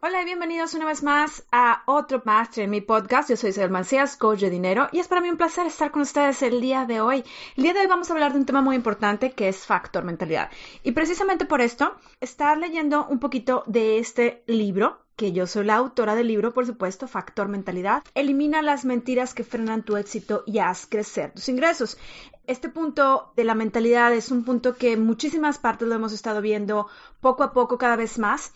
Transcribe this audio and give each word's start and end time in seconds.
Hola 0.00 0.22
y 0.22 0.26
bienvenidos 0.26 0.74
una 0.74 0.84
vez 0.84 1.02
más 1.02 1.44
a 1.50 1.82
otro 1.86 2.22
Master 2.24 2.62
en 2.62 2.70
mi 2.70 2.80
podcast. 2.80 3.30
Yo 3.30 3.36
soy 3.36 3.50
Isabel 3.50 3.72
Mancías, 3.72 4.16
coach 4.16 4.38
de 4.38 4.48
dinero, 4.48 4.88
y 4.92 5.00
es 5.00 5.08
para 5.08 5.20
mí 5.20 5.28
un 5.28 5.36
placer 5.36 5.66
estar 5.66 5.90
con 5.90 6.02
ustedes 6.02 6.40
el 6.42 6.60
día 6.60 6.84
de 6.84 7.00
hoy. 7.00 7.24
El 7.56 7.64
día 7.64 7.74
de 7.74 7.80
hoy 7.80 7.88
vamos 7.88 8.08
a 8.08 8.12
hablar 8.12 8.32
de 8.32 8.38
un 8.38 8.46
tema 8.46 8.60
muy 8.60 8.76
importante 8.76 9.32
que 9.32 9.48
es 9.48 9.66
factor 9.66 10.04
mentalidad. 10.04 10.52
Y 10.84 10.92
precisamente 10.92 11.46
por 11.46 11.60
esto, 11.60 11.96
estar 12.20 12.56
leyendo 12.58 13.08
un 13.08 13.18
poquito 13.18 13.64
de 13.66 13.98
este 13.98 14.44
libro 14.46 15.00
que 15.16 15.32
yo 15.32 15.48
soy 15.48 15.64
la 15.64 15.74
autora 15.74 16.14
del 16.14 16.28
libro, 16.28 16.54
por 16.54 16.64
supuesto, 16.64 17.08
Factor 17.08 17.48
Mentalidad. 17.48 18.04
Elimina 18.14 18.62
las 18.62 18.84
mentiras 18.84 19.34
que 19.34 19.42
frenan 19.42 19.82
tu 19.82 19.96
éxito 19.96 20.44
y 20.46 20.60
haz 20.60 20.86
crecer 20.86 21.32
tus 21.32 21.48
ingresos. 21.48 21.98
Este 22.46 22.68
punto 22.68 23.32
de 23.34 23.42
la 23.42 23.56
mentalidad 23.56 24.14
es 24.14 24.30
un 24.30 24.44
punto 24.44 24.76
que 24.76 24.92
en 24.92 25.04
muchísimas 25.04 25.58
partes 25.58 25.88
lo 25.88 25.96
hemos 25.96 26.12
estado 26.12 26.40
viendo 26.40 26.86
poco 27.20 27.42
a 27.42 27.52
poco 27.52 27.78
cada 27.78 27.96
vez 27.96 28.16
más 28.20 28.52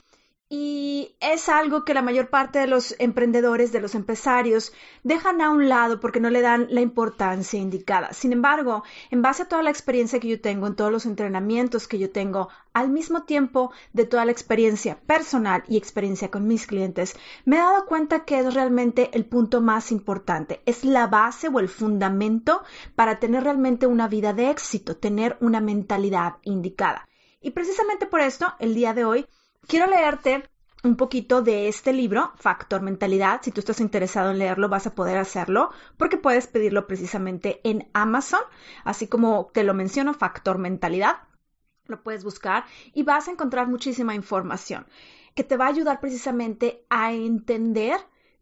y 0.55 1.17
es 1.19 1.49
algo 1.49 1.83
que 1.83 1.95
la 1.95 2.03
mayor 2.03 2.29
parte 2.29 2.59
de 2.59 2.67
los 2.67 2.95
emprendedores, 2.99 3.73
de 3.73 3.81
los 3.81 3.95
empresarios, 3.95 4.75
dejan 5.03 5.41
a 5.41 5.49
un 5.49 5.67
lado 5.67 5.99
porque 5.99 6.21
no 6.21 6.29
le 6.29 6.43
dan 6.43 6.67
la 6.69 6.83
importancia 6.83 7.59
indicada. 7.59 8.13
Sin 8.13 8.35
embargo, 8.35 8.83
en 9.11 9.23
base 9.23 9.45
a 9.45 9.49
toda 9.49 9.63
la 9.63 9.71
experiencia 9.71 10.21
que 10.21 10.29
yo 10.29 10.43
tengo, 10.43 10.67
en 10.67 10.77
todos 10.77 10.93
los 10.93 11.07
entrenamientos 11.07 11.89
que 11.89 11.99
yo 11.99 12.11
tengo, 12.11 12.51
al 12.75 12.91
mismo 12.91 13.23
tiempo 13.23 13.73
de 13.95 14.05
toda 14.05 14.27
la 14.27 14.33
experiencia 14.33 15.01
personal 15.07 15.65
y 15.69 15.79
experiencia 15.79 16.31
con 16.31 16.47
mis 16.47 16.67
clientes, 16.67 17.17
me 17.47 17.57
he 17.57 17.61
dado 17.61 17.87
cuenta 17.87 18.27
que 18.27 18.39
es 18.39 18.53
realmente 18.53 19.09
el 19.15 19.25
punto 19.25 19.63
más 19.63 19.91
importante. 19.91 20.61
Es 20.67 20.85
la 20.85 21.07
base 21.07 21.49
o 21.49 21.61
el 21.61 21.71
fundamento 21.71 22.63
para 22.95 23.21
tener 23.21 23.45
realmente 23.45 23.87
una 23.87 24.07
vida 24.07 24.35
de 24.35 24.51
éxito, 24.51 24.99
tener 24.99 25.39
una 25.41 25.63
mentalidad 25.63 26.35
indicada. 26.43 27.09
Y 27.41 27.53
precisamente 27.53 28.05
por 28.05 28.21
esto, 28.21 28.53
el 28.59 28.75
día 28.75 28.93
de 28.93 29.07
hoy, 29.07 29.27
quiero 29.67 29.87
leerte 29.87 30.52
un 30.85 30.97
poquito 30.97 31.43
de 31.43 31.69
este 31.69 31.93
libro, 31.93 32.33
Factor 32.37 32.83
Mentalidad. 32.83 33.41
Si 33.43 33.53
tú 33.53 33.61
estás 33.61 33.81
interesado 33.81 34.31
en 34.31 34.39
leerlo, 34.39 34.69
vas 34.69 34.87
a 34.87 34.95
poder 34.95 35.19
hacerlo 35.19 35.71
porque 35.97 36.17
puedes 36.17 36.47
pedirlo 36.47 36.87
precisamente 36.87 37.61
en 37.65 37.89
Amazon, 37.93 38.41
así 38.85 39.07
como 39.07 39.51
te 39.55 39.63
lo 39.63 39.75
menciono, 39.75 40.15
Factor 40.15 40.59
Mentalidad. 40.59 41.19
Lo 41.87 42.03
puedes 42.03 42.25
buscar 42.25 42.65
y 42.95 43.03
vas 43.03 43.29
a 43.29 43.33
encontrar 43.33 43.69
muchísima 43.69 44.15
información 44.15 44.87
que 45.35 45.45
te 45.45 45.57
va 45.57 45.67
a 45.67 45.71
ayudar 45.71 46.01
precisamente 46.01 46.85
a 46.91 47.13
entender 47.13 47.99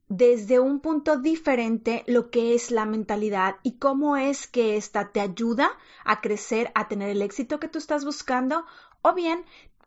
desde 0.09 0.59
un 0.59 0.81
punto 0.81 1.19
diferente 1.19 2.03
lo 2.09 2.31
que 2.31 2.55
es 2.55 2.73
la 2.73 2.85
mentalidad 2.85 3.57
y 3.63 3.79
cómo 3.79 4.17
es 4.17 4.49
que 4.49 4.77
esta 4.77 5.13
te 5.13 5.21
ayuda 5.21 5.71
a 6.05 6.21
crecer, 6.21 6.73
a 6.75 6.89
tener 6.89 7.11
el 7.11 7.23
éxito 7.23 7.61
que 7.61 7.69
tú 7.69 7.79
estás 7.79 8.05
buscando 8.05 8.65
o 9.03 9.15
bien 9.15 9.45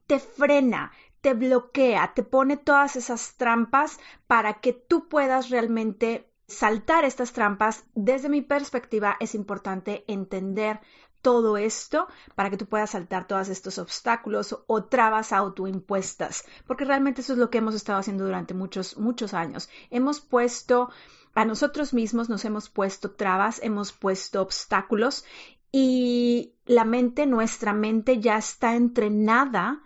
te 0.07 0.19
frena, 0.19 0.91
te 1.23 1.33
bloquea, 1.33 2.13
te 2.13 2.21
pone 2.21 2.57
todas 2.57 2.97
esas 2.97 3.35
trampas 3.37 3.97
para 4.27 4.55
que 4.55 4.73
tú 4.73 5.07
puedas 5.07 5.49
realmente 5.49 6.29
saltar 6.47 7.05
estas 7.05 7.31
trampas. 7.31 7.85
Desde 7.95 8.27
mi 8.27 8.41
perspectiva 8.41 9.15
es 9.21 9.33
importante 9.33 10.03
entender 10.07 10.81
todo 11.21 11.55
esto 11.55 12.09
para 12.35 12.49
que 12.49 12.57
tú 12.57 12.65
puedas 12.65 12.89
saltar 12.89 13.25
todos 13.25 13.47
estos 13.47 13.77
obstáculos 13.77 14.59
o 14.67 14.83
trabas 14.83 15.31
autoimpuestas, 15.31 16.43
porque 16.67 16.83
realmente 16.83 17.21
eso 17.21 17.31
es 17.31 17.39
lo 17.39 17.49
que 17.49 17.59
hemos 17.59 17.73
estado 17.73 17.99
haciendo 17.99 18.25
durante 18.25 18.53
muchos, 18.53 18.97
muchos 18.97 19.33
años. 19.33 19.69
Hemos 19.91 20.19
puesto 20.19 20.89
a 21.35 21.45
nosotros 21.45 21.93
mismos, 21.93 22.27
nos 22.27 22.43
hemos 22.43 22.67
puesto 22.67 23.11
trabas, 23.11 23.61
hemos 23.63 23.93
puesto 23.93 24.41
obstáculos 24.41 25.23
y 25.71 26.53
la 26.65 26.83
mente, 26.83 27.25
nuestra 27.25 27.71
mente 27.71 28.19
ya 28.19 28.37
está 28.37 28.75
entrenada 28.75 29.83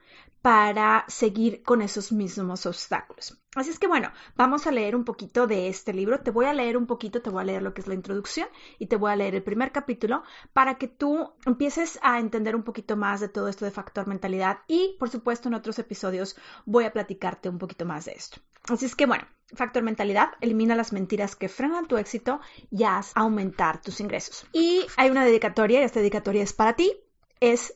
para 0.47 1.03
seguir 1.09 1.61
con 1.61 1.81
esos 1.81 2.13
mismos 2.13 2.65
obstáculos. 2.65 3.37
Así 3.55 3.69
es 3.69 3.79
que 3.79 3.87
bueno, 3.87 4.13
vamos 4.37 4.65
a 4.65 4.71
leer 4.71 4.95
un 4.95 5.03
poquito 5.03 5.45
de 5.45 5.67
este 5.67 5.91
libro. 5.91 6.21
Te 6.21 6.31
voy 6.31 6.45
a 6.45 6.53
leer 6.53 6.77
un 6.77 6.87
poquito, 6.87 7.21
te 7.21 7.29
voy 7.29 7.41
a 7.41 7.43
leer 7.43 7.61
lo 7.61 7.73
que 7.73 7.81
es 7.81 7.87
la 7.87 7.95
introducción 7.95 8.47
y 8.79 8.85
te 8.85 8.95
voy 8.95 9.11
a 9.11 9.17
leer 9.17 9.35
el 9.35 9.43
primer 9.43 9.73
capítulo 9.73 10.23
para 10.53 10.77
que 10.77 10.87
tú 10.87 11.33
empieces 11.45 11.99
a 12.01 12.21
entender 12.21 12.55
un 12.55 12.63
poquito 12.63 12.95
más 12.95 13.19
de 13.19 13.27
todo 13.27 13.49
esto 13.49 13.65
de 13.65 13.71
factor 13.71 14.07
mentalidad 14.07 14.59
y 14.67 14.95
por 14.97 15.09
supuesto 15.09 15.49
en 15.49 15.55
otros 15.55 15.79
episodios 15.79 16.37
voy 16.65 16.85
a 16.85 16.93
platicarte 16.93 17.49
un 17.49 17.57
poquito 17.57 17.83
más 17.83 18.05
de 18.05 18.13
esto. 18.13 18.37
Así 18.69 18.85
es 18.85 18.95
que 18.95 19.05
bueno, 19.05 19.25
factor 19.53 19.83
mentalidad, 19.83 20.29
elimina 20.39 20.75
las 20.75 20.93
mentiras 20.93 21.35
que 21.35 21.49
frenan 21.49 21.89
tu 21.89 21.97
éxito 21.97 22.39
y 22.71 22.85
haz 22.85 23.11
aumentar 23.15 23.81
tus 23.81 23.99
ingresos. 23.99 24.47
Y 24.53 24.85
hay 24.95 25.09
una 25.09 25.25
dedicatoria 25.25 25.81
y 25.81 25.83
esta 25.83 25.99
dedicatoria 25.99 26.43
es 26.43 26.53
para 26.53 26.77
ti. 26.77 26.93
Es 27.41 27.73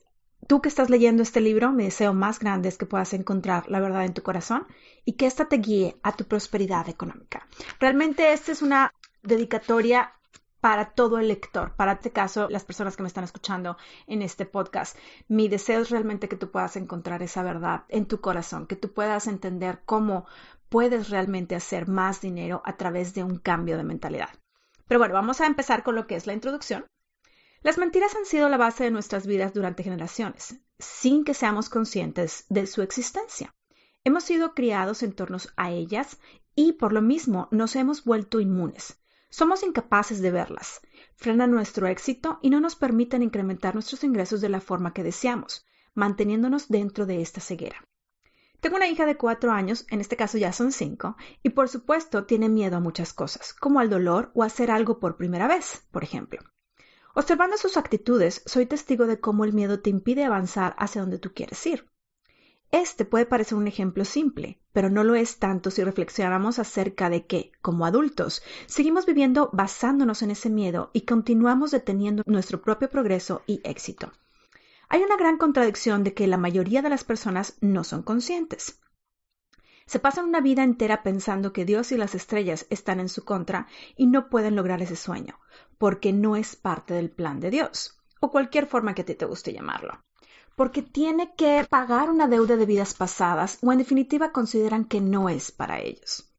Tú 0.47 0.61
que 0.61 0.69
estás 0.69 0.89
leyendo 0.89 1.23
este 1.23 1.39
libro, 1.39 1.71
mi 1.71 1.85
deseo 1.85 2.13
más 2.13 2.39
grande 2.39 2.69
es 2.69 2.77
que 2.77 2.85
puedas 2.85 3.13
encontrar 3.13 3.69
la 3.69 3.79
verdad 3.79 4.05
en 4.05 4.13
tu 4.13 4.23
corazón 4.23 4.67
y 5.05 5.13
que 5.13 5.27
ésta 5.27 5.47
te 5.47 5.57
guíe 5.57 5.97
a 6.03 6.15
tu 6.15 6.25
prosperidad 6.25 6.89
económica. 6.89 7.47
Realmente 7.79 8.33
esta 8.33 8.51
es 8.51 8.61
una 8.61 8.93
dedicatoria 9.23 10.13
para 10.61 10.91
todo 10.93 11.17
el 11.17 11.27
lector, 11.27 11.75
para 11.75 11.93
este 11.93 12.11
caso, 12.11 12.47
las 12.49 12.63
personas 12.63 12.95
que 12.95 13.01
me 13.01 13.07
están 13.07 13.23
escuchando 13.23 13.77
en 14.05 14.21
este 14.21 14.45
podcast. 14.45 14.95
Mi 15.27 15.47
deseo 15.47 15.81
es 15.81 15.89
realmente 15.89 16.29
que 16.29 16.37
tú 16.37 16.51
puedas 16.51 16.75
encontrar 16.75 17.23
esa 17.23 17.41
verdad 17.41 17.83
en 17.89 18.05
tu 18.05 18.21
corazón, 18.21 18.67
que 18.67 18.75
tú 18.75 18.93
puedas 18.93 19.27
entender 19.27 19.81
cómo 19.85 20.27
puedes 20.69 21.09
realmente 21.09 21.55
hacer 21.55 21.87
más 21.87 22.21
dinero 22.21 22.61
a 22.63 22.77
través 22.77 23.13
de 23.15 23.23
un 23.23 23.39
cambio 23.39 23.75
de 23.75 23.83
mentalidad. 23.83 24.29
Pero 24.87 24.99
bueno, 24.99 25.15
vamos 25.15 25.41
a 25.41 25.47
empezar 25.47 25.83
con 25.83 25.95
lo 25.95 26.05
que 26.05 26.15
es 26.15 26.27
la 26.27 26.33
introducción. 26.33 26.85
Las 27.63 27.77
mentiras 27.77 28.15
han 28.15 28.25
sido 28.25 28.49
la 28.49 28.57
base 28.57 28.85
de 28.85 28.91
nuestras 28.91 29.27
vidas 29.27 29.53
durante 29.53 29.83
generaciones, 29.83 30.55
sin 30.79 31.23
que 31.23 31.35
seamos 31.35 31.69
conscientes 31.69 32.45
de 32.49 32.65
su 32.65 32.81
existencia. 32.81 33.53
Hemos 34.03 34.23
sido 34.23 34.55
criados 34.55 35.03
en 35.03 35.13
torno 35.13 35.37
a 35.57 35.69
ellas 35.69 36.19
y 36.55 36.73
por 36.73 36.91
lo 36.91 37.03
mismo 37.03 37.47
nos 37.51 37.75
hemos 37.75 38.03
vuelto 38.03 38.39
inmunes. 38.39 38.99
Somos 39.29 39.61
incapaces 39.61 40.21
de 40.21 40.31
verlas, 40.31 40.81
frenan 41.15 41.51
nuestro 41.51 41.85
éxito 41.85 42.39
y 42.41 42.49
no 42.49 42.59
nos 42.59 42.75
permiten 42.75 43.21
incrementar 43.21 43.75
nuestros 43.75 44.03
ingresos 44.03 44.41
de 44.41 44.49
la 44.49 44.59
forma 44.59 44.91
que 44.91 45.03
deseamos, 45.03 45.67
manteniéndonos 45.93 46.67
dentro 46.67 47.05
de 47.05 47.21
esta 47.21 47.41
ceguera. 47.41 47.85
Tengo 48.59 48.77
una 48.77 48.87
hija 48.87 49.05
de 49.05 49.17
cuatro 49.17 49.51
años, 49.51 49.85
en 49.91 50.01
este 50.01 50.15
caso 50.15 50.39
ya 50.39 50.51
son 50.51 50.71
cinco, 50.71 51.15
y 51.43 51.49
por 51.49 51.69
supuesto 51.69 52.25
tiene 52.25 52.49
miedo 52.49 52.77
a 52.77 52.79
muchas 52.79 53.13
cosas, 53.13 53.53
como 53.53 53.79
al 53.79 53.91
dolor 53.91 54.31
o 54.33 54.41
hacer 54.41 54.71
algo 54.71 54.99
por 54.99 55.15
primera 55.15 55.47
vez, 55.47 55.83
por 55.91 56.03
ejemplo. 56.03 56.41
Observando 57.13 57.57
sus 57.57 57.77
actitudes, 57.77 58.41
soy 58.45 58.65
testigo 58.65 59.05
de 59.05 59.19
cómo 59.19 59.43
el 59.43 59.53
miedo 59.53 59.81
te 59.81 59.89
impide 59.89 60.23
avanzar 60.23 60.75
hacia 60.77 61.01
donde 61.01 61.19
tú 61.19 61.33
quieres 61.33 61.65
ir. 61.65 61.85
Este 62.71 63.03
puede 63.03 63.25
parecer 63.25 63.57
un 63.57 63.67
ejemplo 63.67 64.05
simple, 64.05 64.61
pero 64.71 64.89
no 64.89 65.03
lo 65.03 65.15
es 65.15 65.39
tanto 65.39 65.71
si 65.71 65.83
reflexionamos 65.83 66.57
acerca 66.57 67.09
de 67.09 67.25
que, 67.25 67.51
como 67.61 67.85
adultos, 67.85 68.41
seguimos 68.65 69.05
viviendo 69.05 69.49
basándonos 69.51 70.21
en 70.21 70.31
ese 70.31 70.49
miedo 70.49 70.89
y 70.93 71.01
continuamos 71.01 71.71
deteniendo 71.71 72.23
nuestro 72.25 72.61
propio 72.61 72.89
progreso 72.89 73.41
y 73.45 73.59
éxito. 73.65 74.13
Hay 74.87 75.03
una 75.03 75.17
gran 75.17 75.37
contradicción 75.37 76.05
de 76.05 76.13
que 76.13 76.27
la 76.27 76.37
mayoría 76.37 76.81
de 76.81 76.89
las 76.89 77.03
personas 77.03 77.57
no 77.59 77.83
son 77.83 78.03
conscientes. 78.03 78.79
Se 79.85 79.99
pasan 79.99 80.25
una 80.25 80.39
vida 80.39 80.63
entera 80.63 81.03
pensando 81.03 81.51
que 81.51 81.65
Dios 81.65 81.91
y 81.91 81.97
las 81.97 82.15
estrellas 82.15 82.67
están 82.69 83.01
en 83.01 83.09
su 83.09 83.25
contra 83.25 83.67
y 83.97 84.07
no 84.07 84.29
pueden 84.29 84.55
lograr 84.55 84.81
ese 84.81 84.95
sueño, 84.95 85.37
porque 85.81 86.13
no 86.13 86.35
es 86.35 86.55
parte 86.55 86.93
del 86.93 87.09
plan 87.09 87.39
de 87.39 87.49
Dios, 87.49 87.99
o 88.19 88.29
cualquier 88.29 88.67
forma 88.67 88.93
que 88.93 89.01
a 89.01 89.05
ti 89.05 89.15
te 89.15 89.25
guste 89.25 89.51
llamarlo. 89.51 90.03
Porque 90.55 90.83
tiene 90.83 91.33
que 91.35 91.65
pagar 91.67 92.11
una 92.11 92.27
deuda 92.27 92.55
de 92.55 92.67
vidas 92.67 92.93
pasadas 92.93 93.57
o 93.63 93.71
en 93.71 93.79
definitiva 93.79 94.31
consideran 94.31 94.85
que 94.85 95.01
no 95.01 95.27
es 95.27 95.51
para 95.51 95.79
ellos. 95.79 96.31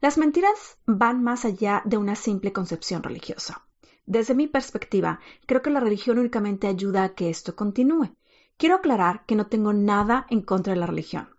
Las 0.00 0.16
mentiras 0.16 0.78
van 0.86 1.24
más 1.24 1.44
allá 1.44 1.82
de 1.86 1.96
una 1.96 2.14
simple 2.14 2.52
concepción 2.52 3.02
religiosa. 3.02 3.66
Desde 4.06 4.36
mi 4.36 4.46
perspectiva, 4.46 5.18
creo 5.46 5.60
que 5.60 5.70
la 5.70 5.80
religión 5.80 6.20
únicamente 6.20 6.68
ayuda 6.68 7.02
a 7.02 7.14
que 7.16 7.30
esto 7.30 7.56
continúe. 7.56 8.14
Quiero 8.58 8.76
aclarar 8.76 9.24
que 9.26 9.34
no 9.34 9.48
tengo 9.48 9.72
nada 9.72 10.24
en 10.30 10.42
contra 10.42 10.74
de 10.74 10.78
la 10.78 10.86
religión. 10.86 11.30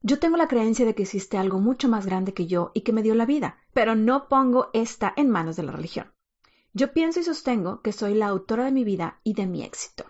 Yo 0.00 0.18
tengo 0.18 0.38
la 0.38 0.48
creencia 0.48 0.86
de 0.86 0.94
que 0.94 1.02
existe 1.02 1.36
algo 1.36 1.60
mucho 1.60 1.90
más 1.90 2.06
grande 2.06 2.32
que 2.32 2.46
yo 2.46 2.70
y 2.72 2.80
que 2.80 2.94
me 2.94 3.02
dio 3.02 3.14
la 3.14 3.26
vida, 3.26 3.58
pero 3.74 3.94
no 3.96 4.28
pongo 4.28 4.70
esta 4.72 5.12
en 5.14 5.28
manos 5.28 5.56
de 5.56 5.64
la 5.64 5.72
religión. 5.72 6.10
Yo 6.72 6.92
pienso 6.92 7.18
y 7.18 7.24
sostengo 7.24 7.82
que 7.82 7.92
soy 7.92 8.14
la 8.14 8.28
autora 8.28 8.64
de 8.64 8.70
mi 8.70 8.84
vida 8.84 9.20
y 9.24 9.34
de 9.34 9.46
mi 9.46 9.64
éxito. 9.64 10.04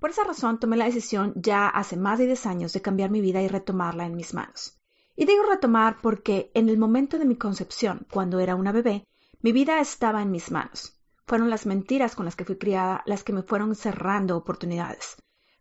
Por 0.00 0.10
esa 0.10 0.24
razón 0.24 0.58
tomé 0.58 0.76
la 0.76 0.86
decisión 0.86 1.34
ya 1.36 1.68
hace 1.68 1.96
más 1.96 2.18
de 2.18 2.26
10 2.26 2.46
años 2.46 2.72
de 2.72 2.80
cambiar 2.80 3.10
mi 3.10 3.20
vida 3.20 3.42
y 3.42 3.48
retomarla 3.48 4.06
en 4.06 4.16
mis 4.16 4.32
manos. 4.32 4.80
Y 5.16 5.26
digo 5.26 5.42
retomar 5.44 5.98
porque 6.00 6.50
en 6.54 6.68
el 6.68 6.78
momento 6.78 7.18
de 7.18 7.26
mi 7.26 7.36
concepción, 7.36 8.06
cuando 8.10 8.40
era 8.40 8.54
una 8.54 8.72
bebé, 8.72 9.06
mi 9.40 9.52
vida 9.52 9.80
estaba 9.80 10.22
en 10.22 10.30
mis 10.30 10.50
manos. 10.50 10.98
Fueron 11.26 11.50
las 11.50 11.66
mentiras 11.66 12.14
con 12.14 12.24
las 12.24 12.36
que 12.36 12.44
fui 12.44 12.56
criada 12.56 13.02
las 13.04 13.22
que 13.22 13.32
me 13.32 13.42
fueron 13.42 13.74
cerrando 13.74 14.36
oportunidades, 14.36 15.16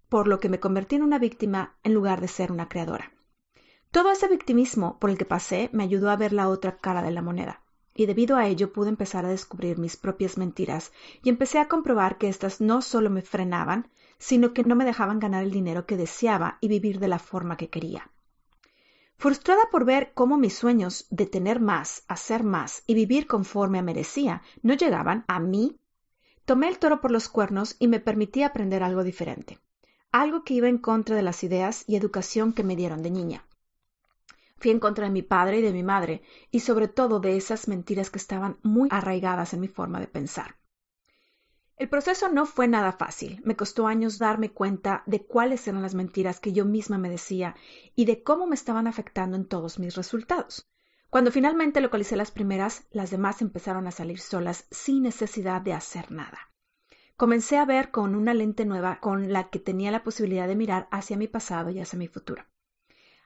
por 0.08 0.28
lo 0.28 0.40
que 0.40 0.50
me 0.50 0.60
convertí 0.60 0.96
en 0.96 1.04
una 1.04 1.20
víctima 1.20 1.78
en 1.84 1.94
lugar 1.94 2.22
de 2.22 2.30
ser 2.30 2.52
una 2.52 2.70
creadora. 2.70 3.12
Todo 3.92 4.12
ese 4.12 4.28
victimismo 4.28 5.00
por 5.00 5.10
el 5.10 5.18
que 5.18 5.26
pasé 5.26 5.70
me 5.74 5.84
ayudó 5.84 6.10
a 6.10 6.18
ver 6.18 6.34
la 6.34 6.48
otra 6.48 6.78
cara 6.78 7.02
de 7.02 7.12
la 7.12 7.22
moneda, 7.22 7.65
y 7.96 8.06
debido 8.06 8.36
a 8.36 8.48
ello 8.48 8.74
pude 8.74 8.90
empezar 8.90 9.26
a 9.26 9.30
descubrir 9.30 9.80
mis 9.80 9.96
propias 9.96 10.38
mentiras 10.38 10.92
y 11.24 11.30
empecé 11.30 11.60
a 11.60 11.70
comprobar 11.70 12.18
que 12.18 12.28
éstas 12.28 12.60
no 12.60 12.82
solo 12.82 13.10
me 13.10 13.22
frenaban, 13.22 13.90
sino 14.18 14.54
que 14.54 14.64
no 14.64 14.76
me 14.76 14.86
dejaban 14.86 15.20
ganar 15.20 15.44
el 15.44 15.52
dinero 15.52 15.86
que 15.86 15.98
deseaba 15.98 16.58
y 16.60 16.68
vivir 16.68 17.00
de 17.00 17.08
la 17.08 17.20
forma 17.20 17.58
que 17.58 17.70
quería. 17.70 18.12
Frustrada 19.18 19.62
por 19.72 19.86
ver 19.86 20.12
cómo 20.14 20.38
mis 20.38 20.56
sueños 20.56 21.08
de 21.10 21.26
tener 21.26 21.62
más, 21.62 22.04
hacer 22.10 22.44
más 22.44 22.84
y 22.86 22.96
vivir 22.96 23.28
conforme 23.28 23.80
a 23.80 23.82
merecía 23.82 24.42
no 24.62 24.74
llegaban 24.74 25.24
a 25.30 25.40
mí, 25.40 25.80
tomé 26.44 26.68
el 26.68 26.80
toro 26.80 27.00
por 27.00 27.12
los 27.12 27.30
cuernos 27.30 27.78
y 27.80 27.88
me 27.88 28.02
permití 28.02 28.44
aprender 28.44 28.84
algo 28.84 29.06
diferente, 29.06 29.60
algo 30.12 30.44
que 30.44 30.54
iba 30.54 30.68
en 30.68 30.80
contra 30.80 31.16
de 31.16 31.22
las 31.22 31.46
ideas 31.46 31.86
y 31.88 31.96
educación 31.96 32.52
que 32.52 32.64
me 32.64 32.76
dieron 32.76 33.04
de 33.04 33.12
niña. 33.12 33.46
Fui 34.58 34.72
en 34.72 34.80
contra 34.80 35.06
de 35.06 35.12
mi 35.12 35.22
padre 35.22 35.60
y 35.60 35.62
de 35.62 35.74
mi 35.74 35.84
madre, 35.84 36.22
y 36.52 36.62
sobre 36.62 36.88
todo 36.88 37.20
de 37.20 37.38
esas 37.38 37.68
mentiras 37.68 38.10
que 38.10 38.20
estaban 38.20 38.58
muy 38.64 38.90
arraigadas 38.92 39.54
en 39.54 39.62
mi 39.62 39.68
forma 39.68 40.00
de 40.00 40.08
pensar. 40.08 40.56
El 41.78 41.90
proceso 41.90 42.30
no 42.30 42.46
fue 42.46 42.70
nada 42.70 42.94
fácil. 42.94 43.42
Me 43.44 43.58
costó 43.58 43.86
años 43.86 44.18
darme 44.18 44.52
cuenta 44.52 45.04
de 45.08 45.26
cuáles 45.26 45.68
eran 45.68 45.82
las 45.82 45.94
mentiras 45.94 46.40
que 46.40 46.54
yo 46.54 46.64
misma 46.64 46.98
me 46.98 47.10
decía 47.10 47.56
y 47.96 48.06
de 48.06 48.24
cómo 48.24 48.48
me 48.48 48.56
estaban 48.56 48.88
afectando 48.88 49.36
en 49.36 49.46
todos 49.46 49.78
mis 49.78 49.96
resultados. 49.96 50.70
Cuando 51.10 51.32
finalmente 51.32 51.82
localicé 51.82 52.16
las 52.16 52.32
primeras, 52.32 52.88
las 52.92 53.12
demás 53.12 53.42
empezaron 53.42 53.88
a 53.88 53.92
salir 53.92 54.20
solas 54.20 54.68
sin 54.72 55.04
necesidad 55.04 55.62
de 55.62 55.74
hacer 55.74 56.12
nada. 56.12 56.54
Comencé 57.18 57.58
a 57.58 57.66
ver 57.66 57.92
con 57.92 58.16
una 58.16 58.34
lente 58.34 58.66
nueva 58.66 59.00
con 59.02 59.34
la 59.34 59.50
que 59.50 59.60
tenía 59.60 59.92
la 59.92 60.04
posibilidad 60.04 60.48
de 60.48 60.56
mirar 60.56 60.88
hacia 60.92 61.18
mi 61.18 61.28
pasado 61.28 61.72
y 61.72 61.80
hacia 61.80 62.00
mi 62.00 62.08
futuro. 62.08 62.46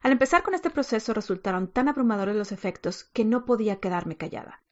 Al 0.02 0.12
empezar 0.12 0.44
con 0.44 0.54
este 0.54 0.70
proceso 0.70 1.14
resultaron 1.14 1.68
tan 1.68 1.88
abrumadores 1.88 2.36
los 2.36 2.52
efectos 2.52 3.04
que 3.04 3.26
no 3.26 3.46
podía 3.46 3.80
quedarme 3.80 4.18
callada. 4.18 4.64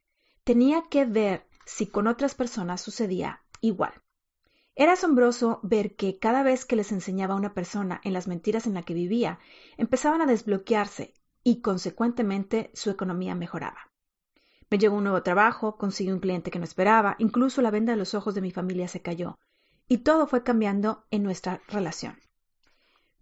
Tenía 0.43 0.83
que 0.89 1.05
ver 1.05 1.45
si 1.65 1.87
con 1.87 2.07
otras 2.07 2.33
personas 2.33 2.81
sucedía 2.81 3.41
igual. 3.59 3.93
Era 4.75 4.93
asombroso 4.93 5.59
ver 5.63 5.95
que 5.95 6.19
cada 6.19 6.43
vez 6.43 6.63
que 6.63 6.75
les 6.75 6.91
enseñaba 6.91 7.33
a 7.33 7.37
una 7.37 7.53
persona 7.53 7.99
en 8.03 8.13
las 8.13 8.27
mentiras 8.27 8.67
en 8.67 8.75
las 8.75 8.85
que 8.85 8.93
vivía, 8.93 9.39
empezaban 9.75 10.21
a 10.21 10.27
desbloquearse 10.27 11.13
y 11.43 11.61
consecuentemente 11.61 12.71
su 12.73 12.89
economía 12.89 13.35
mejoraba. 13.35 13.91
Me 14.69 14.77
llegó 14.77 14.97
un 14.97 15.03
nuevo 15.03 15.23
trabajo, 15.23 15.77
conseguí 15.77 16.11
un 16.11 16.19
cliente 16.19 16.51
que 16.51 16.59
no 16.59 16.65
esperaba, 16.65 17.15
incluso 17.19 17.61
la 17.61 17.71
venda 17.71 17.93
de 17.93 17.97
los 17.97 18.13
ojos 18.13 18.35
de 18.35 18.41
mi 18.41 18.51
familia 18.51 18.87
se 18.87 19.01
cayó, 19.01 19.39
y 19.87 19.99
todo 19.99 20.27
fue 20.27 20.43
cambiando 20.43 21.05
en 21.09 21.23
nuestra 21.23 21.61
relación. 21.67 22.17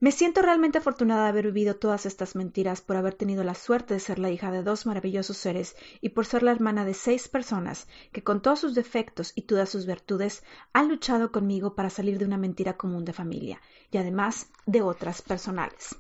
Me 0.02 0.12
siento 0.12 0.42
realmente 0.42 0.80
afortunada 0.80 1.24
de 1.24 1.30
haber 1.30 1.46
vivido 1.46 1.78
todas 1.78 2.06
estas 2.06 2.36
mentiras, 2.36 2.82
por 2.82 2.98
haber 2.98 3.14
tenido 3.14 3.46
la 3.46 3.56
suerte 3.56 3.94
de 3.94 4.02
ser 4.02 4.20
la 4.20 4.30
hija 4.30 4.52
de 4.52 4.62
dos 4.62 4.86
maravillosos 4.86 5.38
seres 5.38 5.78
y 6.02 6.10
por 6.10 6.26
ser 6.26 6.44
la 6.44 6.52
hermana 6.52 6.84
de 6.84 6.94
seis 6.94 7.30
personas 7.30 7.88
que 8.12 8.22
con 8.22 8.42
todos 8.42 8.60
sus 8.60 8.76
defectos 8.76 9.32
y 9.36 9.44
todas 9.44 9.70
sus 9.70 9.86
virtudes 9.86 10.44
han 10.74 10.90
luchado 10.90 11.32
conmigo 11.32 11.76
para 11.76 11.90
salir 11.90 12.18
de 12.18 12.26
una 12.26 12.38
mentira 12.38 12.76
común 12.76 13.06
de 13.06 13.14
familia 13.14 13.62
y 13.90 13.98
además 13.98 14.50
de 14.66 14.82
otras 14.82 15.22
personales. 15.22 15.96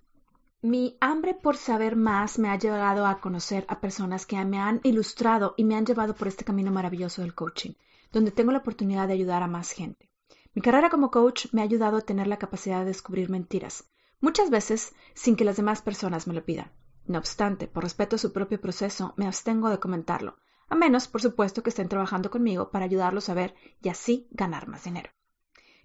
Mi 0.62 0.98
hambre 1.00 1.33
por 1.33 1.56
saber 1.56 1.95
más 1.95 2.38
me 2.38 2.50
ha 2.50 2.59
llevado 2.59 3.06
a 3.06 3.21
conocer 3.21 3.65
a 3.69 3.80
personas 3.80 4.25
que 4.25 4.44
me 4.44 4.57
han 4.57 4.81
ilustrado 4.83 5.53
y 5.56 5.63
me 5.63 5.75
han 5.75 5.86
llevado 5.86 6.15
por 6.15 6.27
este 6.27 6.44
camino 6.44 6.69
maravilloso 6.69 7.21
del 7.21 7.33
coaching, 7.33 7.71
donde 8.12 8.31
tengo 8.31 8.51
la 8.51 8.57
oportunidad 8.57 9.07
de 9.07 9.13
ayudar 9.13 9.41
a 9.41 9.48
más 9.48 9.71
gente. 9.71 10.09
Mi 10.56 10.62
carrera 10.62 10.90
como 10.90 11.12
coach 11.12 11.48
me 11.52 11.60
ha 11.60 11.66
ayudado 11.66 11.98
a 11.98 12.02
tener 12.02 12.28
la 12.28 12.38
capacidad 12.38 12.80
de 12.80 12.86
descubrir 12.86 13.30
mentiras, 13.30 13.90
muchas 14.22 14.50
veces 14.50 14.96
sin 15.13 15.36
que 15.36 15.44
las 15.44 15.57
demás 15.57 15.81
personas 15.81 16.28
me 16.28 16.34
lo 16.34 16.46
pidan. 16.46 16.72
No 17.06 17.19
obstante, 17.19 17.68
por 17.68 17.84
respeto 17.84 18.16
a 18.16 18.19
su 18.19 18.31
propio 18.31 18.62
proceso, 18.62 19.13
me 19.18 19.28
abstengo 19.28 19.69
de 19.69 19.80
comentarlo, 19.80 20.38
a 20.69 20.75
menos, 20.75 21.10
por 21.10 21.22
supuesto, 21.22 21.62
que 21.62 21.72
estén 21.72 21.90
trabajando 21.90 22.31
conmigo 22.31 22.72
para 22.72 22.86
ayudarlos 22.86 23.28
a 23.28 23.34
ver 23.34 23.54
y 23.81 23.90
así 23.90 24.30
ganar 24.31 24.69
más 24.69 24.86
dinero. 24.86 25.10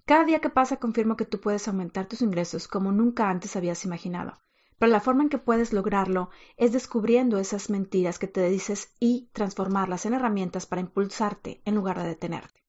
Cada 0.05 0.23
día 0.23 0.39
que 0.39 0.49
pasa 0.49 0.77
confirmo 0.77 1.17
que 1.17 1.25
tú 1.25 1.41
puedes 1.41 1.67
aumentar 1.67 2.05
tus 2.05 2.21
ingresos 2.21 2.69
como 2.69 2.93
nunca 2.93 3.29
antes 3.29 3.57
habías 3.57 3.83
imaginado, 3.83 4.39
pero 4.79 4.89
la 4.89 5.01
forma 5.01 5.23
en 5.23 5.29
que 5.29 5.37
puedes 5.37 5.73
lograrlo 5.73 6.29
es 6.55 6.71
descubriendo 6.71 7.39
esas 7.39 7.69
mentiras 7.69 8.19
que 8.19 8.27
te 8.27 8.47
dices 8.47 8.95
y 9.01 9.29
transformarlas 9.33 10.05
en 10.05 10.13
herramientas 10.13 10.65
para 10.65 10.79
impulsarte 10.79 11.61
en 11.65 11.75
lugar 11.75 11.99
de 11.99 12.07
detenerte. 12.07 12.60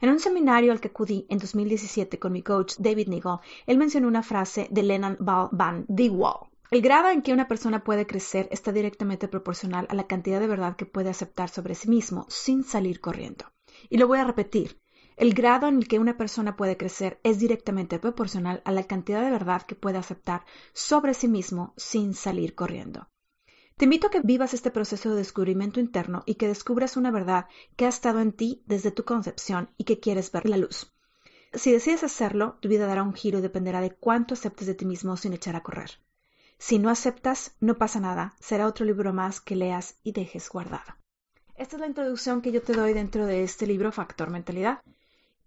En 0.00 0.08
un 0.08 0.18
seminario 0.18 0.72
al 0.72 0.80
que 0.80 0.88
acudí 0.88 1.26
en 1.28 1.38
2017 1.38 2.18
con 2.18 2.32
mi 2.32 2.42
coach 2.42 2.76
David 2.78 3.08
Nigel, 3.08 3.38
él 3.66 3.76
mencionó 3.76 4.08
una 4.08 4.22
frase 4.22 4.66
de 4.70 4.82
Lenan 4.82 5.18
Van 5.20 5.84
Wall. 5.88 6.48
El 6.70 6.80
grado 6.80 7.10
en 7.10 7.20
que 7.20 7.34
una 7.34 7.48
persona 7.48 7.84
puede 7.84 8.06
crecer 8.06 8.48
está 8.50 8.72
directamente 8.72 9.28
proporcional 9.28 9.86
a 9.90 9.94
la 9.94 10.06
cantidad 10.06 10.40
de 10.40 10.46
verdad 10.46 10.76
que 10.76 10.86
puede 10.86 11.10
aceptar 11.10 11.50
sobre 11.50 11.74
sí 11.74 11.90
mismo 11.90 12.24
sin 12.30 12.64
salir 12.64 13.00
corriendo. 13.00 13.52
Y 13.90 13.98
lo 13.98 14.08
voy 14.08 14.20
a 14.20 14.24
repetir. 14.24 14.80
El 15.16 15.34
grado 15.34 15.66
en 15.66 15.76
el 15.76 15.86
que 15.86 15.98
una 15.98 16.16
persona 16.16 16.56
puede 16.56 16.78
crecer 16.78 17.20
es 17.22 17.38
directamente 17.38 17.98
proporcional 17.98 18.62
a 18.64 18.72
la 18.72 18.84
cantidad 18.84 19.20
de 19.22 19.30
verdad 19.30 19.62
que 19.62 19.74
puede 19.74 19.98
aceptar 19.98 20.46
sobre 20.72 21.12
sí 21.12 21.28
mismo 21.28 21.74
sin 21.76 22.14
salir 22.14 22.54
corriendo. 22.54 23.06
Te 23.80 23.86
invito 23.86 24.08
a 24.08 24.10
que 24.10 24.20
vivas 24.20 24.52
este 24.52 24.70
proceso 24.70 25.08
de 25.08 25.16
descubrimiento 25.16 25.80
interno 25.80 26.22
y 26.26 26.34
que 26.34 26.46
descubras 26.46 26.98
una 26.98 27.10
verdad 27.10 27.46
que 27.76 27.86
ha 27.86 27.88
estado 27.88 28.20
en 28.20 28.32
ti 28.32 28.62
desde 28.66 28.90
tu 28.90 29.04
concepción 29.04 29.70
y 29.78 29.84
que 29.84 29.98
quieres 29.98 30.30
ver 30.32 30.46
la 30.46 30.58
luz. 30.58 30.92
Si 31.54 31.72
decides 31.72 32.04
hacerlo, 32.04 32.58
tu 32.60 32.68
vida 32.68 32.86
dará 32.86 33.02
un 33.02 33.14
giro 33.14 33.38
y 33.38 33.40
dependerá 33.40 33.80
de 33.80 33.92
cuánto 33.92 34.34
aceptes 34.34 34.66
de 34.66 34.74
ti 34.74 34.84
mismo 34.84 35.16
sin 35.16 35.32
echar 35.32 35.56
a 35.56 35.62
correr. 35.62 35.92
Si 36.58 36.78
no 36.78 36.90
aceptas, 36.90 37.56
no 37.58 37.78
pasa 37.78 38.00
nada, 38.00 38.34
será 38.38 38.66
otro 38.66 38.84
libro 38.84 39.14
más 39.14 39.40
que 39.40 39.56
leas 39.56 39.96
y 40.02 40.12
dejes 40.12 40.50
guardado. 40.50 40.96
Esta 41.54 41.76
es 41.76 41.80
la 41.80 41.86
introducción 41.86 42.42
que 42.42 42.52
yo 42.52 42.60
te 42.60 42.74
doy 42.74 42.92
dentro 42.92 43.24
de 43.24 43.44
este 43.44 43.66
libro, 43.66 43.92
Factor 43.92 44.28
Mentalidad. 44.28 44.82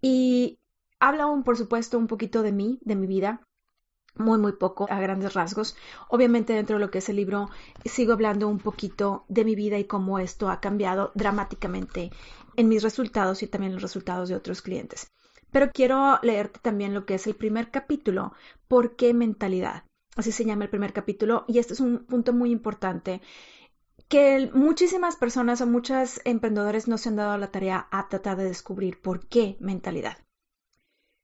Y 0.02 0.58
habla 0.98 1.22
aún, 1.22 1.44
por 1.44 1.56
supuesto, 1.56 1.98
un 1.98 2.08
poquito 2.08 2.42
de 2.42 2.50
mí, 2.50 2.80
de 2.82 2.96
mi 2.96 3.06
vida, 3.06 3.46
muy 4.16 4.38
muy 4.38 4.52
poco 4.52 4.86
a 4.90 5.00
grandes 5.00 5.34
rasgos. 5.34 5.76
Obviamente 6.08 6.52
dentro 6.52 6.76
de 6.76 6.80
lo 6.80 6.90
que 6.90 6.98
es 6.98 7.08
el 7.08 7.16
libro 7.16 7.50
sigo 7.84 8.12
hablando 8.12 8.48
un 8.48 8.58
poquito 8.58 9.24
de 9.28 9.44
mi 9.44 9.54
vida 9.54 9.78
y 9.78 9.84
cómo 9.84 10.18
esto 10.18 10.48
ha 10.50 10.60
cambiado 10.60 11.12
dramáticamente 11.14 12.10
en 12.56 12.68
mis 12.68 12.82
resultados 12.82 13.42
y 13.42 13.46
también 13.46 13.72
los 13.72 13.82
resultados 13.82 14.28
de 14.28 14.36
otros 14.36 14.62
clientes. 14.62 15.10
Pero 15.50 15.70
quiero 15.72 16.18
leerte 16.22 16.60
también 16.60 16.94
lo 16.94 17.06
que 17.06 17.14
es 17.14 17.26
el 17.26 17.36
primer 17.36 17.70
capítulo, 17.70 18.32
¿por 18.66 18.96
qué 18.96 19.14
mentalidad? 19.14 19.84
Así 20.16 20.32
se 20.32 20.44
llama 20.44 20.64
el 20.64 20.70
primer 20.70 20.92
capítulo 20.92 21.44
y 21.48 21.58
este 21.58 21.74
es 21.74 21.80
un 21.80 22.06
punto 22.06 22.32
muy 22.32 22.50
importante 22.50 23.20
que 24.08 24.50
muchísimas 24.52 25.16
personas 25.16 25.60
o 25.60 25.66
muchos 25.66 26.20
emprendedores 26.24 26.88
no 26.88 26.98
se 26.98 27.08
han 27.08 27.16
dado 27.16 27.38
la 27.38 27.50
tarea 27.50 27.88
a 27.90 28.08
tratar 28.08 28.36
de 28.36 28.44
descubrir 28.44 29.00
por 29.00 29.26
qué 29.26 29.56
mentalidad. 29.60 30.23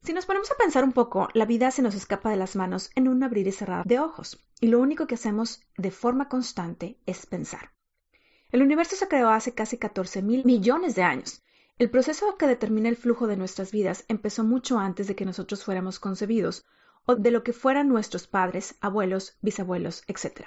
Si 0.03 0.15
nos 0.15 0.25
ponemos 0.25 0.51
a 0.51 0.57
pensar 0.57 0.83
un 0.83 0.93
poco, 0.93 1.29
la 1.35 1.45
vida 1.45 1.71
se 1.71 1.83
nos 1.83 1.95
escapa 1.95 2.31
de 2.31 2.37
las 2.37 2.57
manos 2.57 2.91
en 2.95 3.07
un 3.07 3.23
abrir 3.23 3.47
y 3.47 3.53
cerrar 3.53 3.85
de 3.85 3.99
ojos, 3.99 4.39
y 4.59 4.69
lo 4.69 4.79
único 4.79 5.07
que 5.07 5.15
hacemos 5.15 5.63
de 5.77 5.91
forma 5.91 6.29
constante 6.29 6.99
es 7.05 7.27
pensar. 7.27 7.73
El 8.51 8.63
universo 8.63 8.97
se 8.97 9.09
creó 9.09 9.29
hace 9.29 9.55
casi 9.55 9.77
14 9.77 10.23
mil 10.23 10.45
millones 10.47 10.95
de 10.95 11.03
años. 11.03 11.43
El 11.79 11.91
proceso 11.91 12.37
que 12.39 12.47
determina 12.47 12.89
el 12.89 12.97
flujo 12.97 13.27
de 13.27 13.37
nuestras 13.37 13.73
vidas 13.73 14.07
empezó 14.09 14.43
mucho 14.43 14.79
antes 14.79 15.07
de 15.07 15.15
que 15.15 15.27
nosotros 15.27 15.65
fuéramos 15.65 16.01
concebidos 16.01 16.65
o 17.05 17.15
de 17.15 17.31
lo 17.31 17.43
que 17.43 17.53
fueran 17.53 17.89
nuestros 17.89 18.27
padres, 18.27 18.77
abuelos, 18.81 19.37
bisabuelos, 19.43 20.03
etc. 20.07 20.47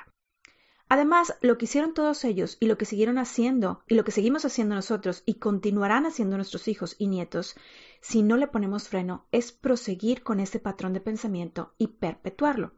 Además, 0.89 1.35
lo 1.41 1.57
que 1.57 1.65
hicieron 1.65 1.93
todos 1.93 2.23
ellos 2.23 2.57
y 2.59 2.67
lo 2.67 2.77
que 2.77 2.85
siguieron 2.85 3.17
haciendo 3.17 3.83
y 3.87 3.95
lo 3.95 4.03
que 4.03 4.11
seguimos 4.11 4.45
haciendo 4.45 4.75
nosotros 4.75 5.23
y 5.25 5.35
continuarán 5.35 6.05
haciendo 6.05 6.35
nuestros 6.35 6.67
hijos 6.67 6.95
y 6.99 7.07
nietos, 7.07 7.55
si 8.01 8.21
no 8.21 8.37
le 8.37 8.47
ponemos 8.47 8.89
freno, 8.89 9.25
es 9.31 9.51
proseguir 9.51 10.23
con 10.23 10.39
ese 10.39 10.59
patrón 10.59 10.93
de 10.93 11.01
pensamiento 11.01 11.73
y 11.77 11.87
perpetuarlo. 11.87 12.73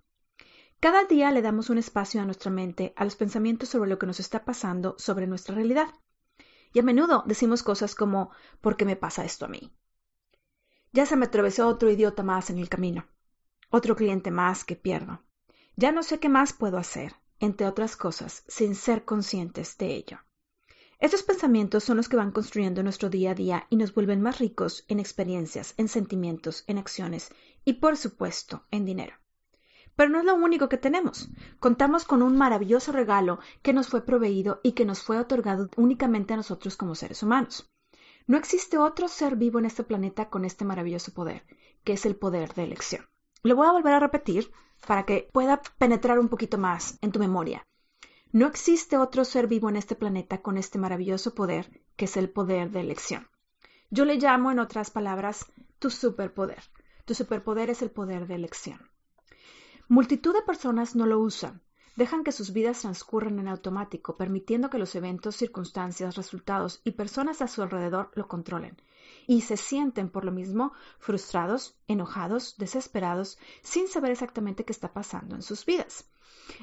Cada 0.80 1.06
día 1.06 1.32
le 1.32 1.42
damos 1.42 1.70
un 1.70 1.78
espacio 1.78 2.22
a 2.22 2.26
nuestra 2.26 2.52
mente 2.52 2.94
a 2.96 3.06
los 3.06 3.16
pensamientos 3.16 3.70
sobre 3.70 3.90
lo 3.90 3.98
que 3.98 4.06
nos 4.06 4.20
está 4.20 4.46
pasando 4.46 4.96
sobre 5.00 5.28
nuestra 5.28 5.56
realidad. 5.56 5.88
Y 6.74 6.80
a 6.80 6.84
menudo 6.84 7.24
decimos 7.26 7.64
cosas 7.64 7.96
como 7.96 8.32
¿por 8.62 8.78
qué 8.78 8.86
me 8.86 8.96
pasa 8.96 9.26
esto 9.26 9.46
a 9.46 9.50
mí? 9.50 9.74
Ya 10.94 11.06
se 11.06 11.16
me 11.16 11.26
atravesó 11.26 11.68
otro 11.68 11.90
idiota 11.90 12.24
más 12.24 12.50
en 12.50 12.60
el 12.60 12.70
camino, 12.70 13.08
otro 13.70 13.96
cliente 13.96 14.32
más 14.32 14.64
que 14.64 14.76
pierdo. 14.76 15.24
Ya 15.76 15.92
no 15.92 16.04
sé 16.04 16.20
qué 16.20 16.30
más 16.30 16.54
puedo 16.54 16.78
hacer 16.78 17.16
entre 17.40 17.68
otras 17.68 17.96
cosas, 17.98 18.44
sin 18.48 18.76
ser 18.76 19.06
conscientes 19.06 19.78
de 19.78 19.96
ello. 19.96 20.20
Estos 21.00 21.24
pensamientos 21.24 21.84
son 21.84 21.98
los 21.98 22.08
que 22.08 22.16
van 22.16 22.32
construyendo 22.32 22.82
nuestro 22.82 23.10
día 23.10 23.32
a 23.32 23.36
día 23.36 23.68
y 23.70 23.76
nos 23.76 23.94
vuelven 23.94 24.22
más 24.22 24.40
ricos 24.40 24.86
en 24.88 25.00
experiencias, 25.00 25.74
en 25.78 25.88
sentimientos, 25.90 26.64
en 26.68 26.78
acciones 26.78 27.32
y, 27.66 27.74
por 27.74 27.98
supuesto, 27.98 28.66
en 28.72 28.86
dinero. 28.86 29.14
Pero 29.96 30.10
no 30.10 30.20
es 30.20 30.26
lo 30.26 30.36
único 30.36 30.70
que 30.70 30.78
tenemos. 30.78 31.30
Contamos 31.60 32.06
con 32.06 32.22
un 32.22 32.38
maravilloso 32.38 32.92
regalo 32.92 33.40
que 33.62 33.74
nos 33.74 33.88
fue 33.88 34.06
proveído 34.06 34.62
y 34.64 34.72
que 34.72 34.86
nos 34.86 35.02
fue 35.02 35.18
otorgado 35.18 35.70
únicamente 35.76 36.34
a 36.34 36.38
nosotros 36.38 36.78
como 36.78 36.96
seres 36.96 37.24
humanos. 37.24 37.70
No 38.28 38.38
existe 38.38 38.78
otro 38.78 39.08
ser 39.08 39.36
vivo 39.36 39.60
en 39.60 39.66
este 39.66 39.84
planeta 39.84 40.30
con 40.30 40.46
este 40.46 40.66
maravilloso 40.66 41.14
poder, 41.14 41.46
que 41.84 41.94
es 41.94 42.06
el 42.06 42.16
poder 42.16 42.54
de 42.54 42.64
elección. 42.64 43.06
Lo 43.44 43.56
voy 43.56 43.68
a 43.68 43.72
volver 43.72 43.94
a 43.94 44.00
repetir 44.00 44.52
para 44.88 45.06
que 45.06 45.30
pueda 45.32 45.62
penetrar 45.78 46.20
un 46.20 46.30
poquito 46.30 46.58
más 46.58 46.98
en 47.02 47.12
tu 47.12 47.20
memoria. 47.20 47.66
No 48.32 48.48
existe 48.48 48.98
otro 48.98 49.24
ser 49.24 49.48
vivo 49.48 49.70
en 49.70 49.76
este 49.76 49.96
planeta 49.96 50.42
con 50.42 50.58
este 50.58 50.78
maravilloso 50.78 51.34
poder, 51.34 51.84
que 51.96 52.06
es 52.06 52.18
el 52.18 52.30
poder 52.30 52.72
de 52.72 52.82
elección. 52.82 53.28
Yo 53.90 54.04
le 54.06 54.18
llamo, 54.18 54.52
en 54.52 54.60
otras 54.60 54.92
palabras, 54.92 55.46
tu 55.80 55.90
superpoder. 55.90 56.64
Tu 57.06 57.14
superpoder 57.14 57.70
es 57.70 57.82
el 57.82 57.92
poder 57.92 58.28
de 58.28 58.36
elección. 58.36 58.90
Multitud 59.88 60.34
de 60.34 60.42
personas 60.42 60.96
no 60.96 61.06
lo 61.06 61.20
usan, 61.20 61.62
dejan 61.96 62.24
que 62.24 62.32
sus 62.32 62.52
vidas 62.52 62.82
transcurran 62.82 63.40
en 63.40 63.48
automático, 63.48 64.18
permitiendo 64.18 64.70
que 64.70 64.78
los 64.78 64.96
eventos, 64.96 65.36
circunstancias, 65.36 66.16
resultados 66.16 66.82
y 66.84 66.92
personas 66.92 67.42
a 67.42 67.48
su 67.48 67.62
alrededor 67.62 68.12
lo 68.16 68.28
controlen. 68.28 68.78
Y 69.28 69.42
se 69.42 69.58
sienten 69.58 70.10
por 70.10 70.26
lo 70.26 70.32
mismo 70.32 70.74
frustrados, 71.00 71.76
enojados, 71.88 72.56
desesperados, 72.58 73.38
sin 73.62 73.88
saber 73.88 74.12
exactamente 74.12 74.66
qué 74.66 74.72
está 74.72 74.94
pasando 74.94 75.36
en 75.36 75.42
sus 75.42 75.66
vidas. 75.66 76.06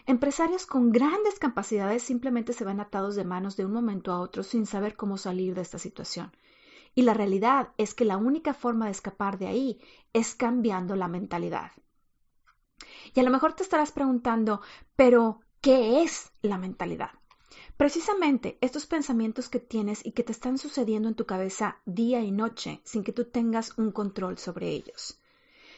Empresarios 0.06 0.66
con 0.66 0.92
grandes 0.92 1.38
capacidades 1.38 2.02
simplemente 2.02 2.52
se 2.52 2.64
van 2.64 2.80
atados 2.80 3.16
de 3.16 3.24
manos 3.24 3.56
de 3.56 3.64
un 3.64 3.72
momento 3.72 4.12
a 4.12 4.20
otro 4.20 4.42
sin 4.42 4.66
saber 4.66 4.96
cómo 4.96 5.18
salir 5.18 5.54
de 5.54 5.62
esta 5.62 5.78
situación. 5.78 6.32
Y 6.94 7.02
la 7.02 7.14
realidad 7.14 7.70
es 7.78 7.94
que 7.94 8.04
la 8.04 8.16
única 8.16 8.54
forma 8.54 8.86
de 8.86 8.92
escapar 8.92 9.38
de 9.38 9.46
ahí 9.46 9.80
es 10.12 10.34
cambiando 10.34 10.94
la 10.94 11.08
mentalidad. 11.08 11.72
Y 13.14 13.20
a 13.20 13.22
lo 13.22 13.30
mejor 13.30 13.54
te 13.54 13.62
estarás 13.62 13.92
preguntando, 13.92 14.60
pero 14.96 15.40
¿qué 15.60 16.02
es 16.02 16.32
la 16.42 16.58
mentalidad? 16.58 17.10
Precisamente 17.76 18.58
estos 18.60 18.86
pensamientos 18.86 19.48
que 19.48 19.58
tienes 19.58 20.04
y 20.06 20.12
que 20.12 20.22
te 20.22 20.32
están 20.32 20.58
sucediendo 20.58 21.08
en 21.08 21.14
tu 21.14 21.26
cabeza 21.26 21.78
día 21.84 22.20
y 22.20 22.30
noche 22.30 22.80
sin 22.84 23.02
que 23.02 23.12
tú 23.12 23.24
tengas 23.24 23.76
un 23.78 23.92
control 23.92 24.38
sobre 24.38 24.68
ellos. 24.68 25.18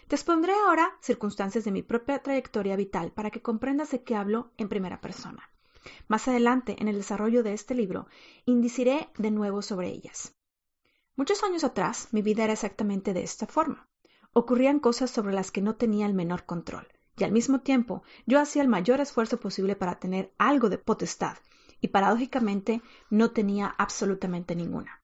Te 0.06 0.16
expondré 0.16 0.52
ahora 0.52 0.96
circunstancias 1.00 1.64
de 1.64 1.70
mi 1.70 1.82
propia 1.82 2.22
trayectoria 2.22 2.76
vital 2.76 3.10
para 3.12 3.30
que 3.30 3.42
comprendas 3.42 3.90
de 3.90 4.02
qué 4.02 4.16
hablo 4.16 4.50
en 4.58 4.68
primera 4.68 5.00
persona. 5.00 5.50
Más 6.08 6.28
adelante, 6.28 6.76
en 6.78 6.88
el 6.88 6.96
desarrollo 6.96 7.42
de 7.42 7.54
este 7.54 7.74
libro, 7.74 8.06
indiciré 8.44 9.08
de 9.16 9.30
nuevo 9.30 9.62
sobre 9.62 9.88
ellas. 9.88 10.34
Muchos 11.16 11.42
años 11.42 11.64
atrás, 11.64 12.08
mi 12.12 12.22
vida 12.22 12.44
era 12.44 12.52
exactamente 12.52 13.12
de 13.14 13.22
esta 13.22 13.46
forma. 13.46 13.88
Ocurrían 14.32 14.80
cosas 14.80 15.10
sobre 15.10 15.32
las 15.32 15.50
que 15.50 15.62
no 15.62 15.76
tenía 15.76 16.06
el 16.06 16.14
menor 16.14 16.44
control 16.44 16.86
y 17.16 17.24
al 17.24 17.32
mismo 17.32 17.60
tiempo 17.60 18.02
yo 18.26 18.40
hacía 18.40 18.62
el 18.62 18.68
mayor 18.68 19.00
esfuerzo 19.00 19.40
posible 19.40 19.76
para 19.76 19.98
tener 19.98 20.32
algo 20.38 20.68
de 20.68 20.78
potestad, 20.78 21.36
y 21.80 21.88
paradójicamente 21.88 22.82
no 23.10 23.30
tenía 23.32 23.66
absolutamente 23.78 24.56
ninguna. 24.56 25.02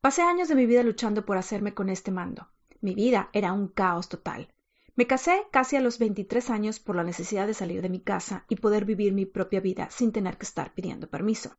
Pasé 0.00 0.22
años 0.22 0.48
de 0.48 0.54
mi 0.54 0.66
vida 0.66 0.82
luchando 0.82 1.24
por 1.24 1.36
hacerme 1.36 1.74
con 1.74 1.88
este 1.88 2.10
mando. 2.10 2.48
Mi 2.80 2.94
vida 2.94 3.30
era 3.32 3.52
un 3.52 3.68
caos 3.68 4.08
total. 4.08 4.52
Me 4.94 5.06
casé 5.06 5.46
casi 5.50 5.76
a 5.76 5.80
los 5.80 5.98
23 5.98 6.50
años 6.50 6.80
por 6.80 6.96
la 6.96 7.04
necesidad 7.04 7.46
de 7.46 7.54
salir 7.54 7.82
de 7.82 7.88
mi 7.88 8.00
casa 8.00 8.44
y 8.48 8.56
poder 8.56 8.84
vivir 8.84 9.12
mi 9.12 9.26
propia 9.26 9.60
vida 9.60 9.90
sin 9.90 10.12
tener 10.12 10.38
que 10.38 10.44
estar 10.44 10.74
pidiendo 10.74 11.08
permiso. 11.08 11.56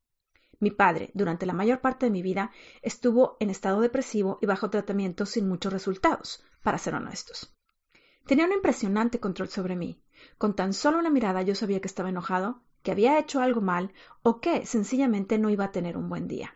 Mi 0.59 0.71
padre, 0.71 1.11
durante 1.13 1.45
la 1.45 1.53
mayor 1.53 1.79
parte 1.79 2.05
de 2.05 2.11
mi 2.11 2.21
vida, 2.21 2.51
estuvo 2.81 3.37
en 3.39 3.49
estado 3.49 3.79
depresivo 3.79 4.39
y 4.41 4.45
bajo 4.45 4.69
tratamiento 4.69 5.25
sin 5.25 5.47
muchos 5.47 5.71
resultados, 5.71 6.43
para 6.63 6.77
ser 6.77 6.95
honestos. 6.95 7.55
Tenía 8.29 8.45
un 8.45 8.53
impresionante 8.53 9.19
control 9.19 9.49
sobre 9.49 9.75
mí. 9.75 10.03
Con 10.37 10.55
tan 10.55 10.73
solo 10.73 10.99
una 10.99 11.09
mirada 11.09 11.41
yo 11.41 11.55
sabía 11.55 11.81
que 11.81 11.87
estaba 11.87 12.09
enojado, 12.09 12.61
que 12.83 12.91
había 12.91 13.17
hecho 13.17 13.41
algo 13.41 13.59
mal 13.59 13.91
o 14.21 14.39
que 14.39 14.67
sencillamente 14.67 15.39
no 15.39 15.49
iba 15.49 15.65
a 15.65 15.71
tener 15.71 15.97
un 15.97 16.09
buen 16.09 16.27
día. 16.27 16.55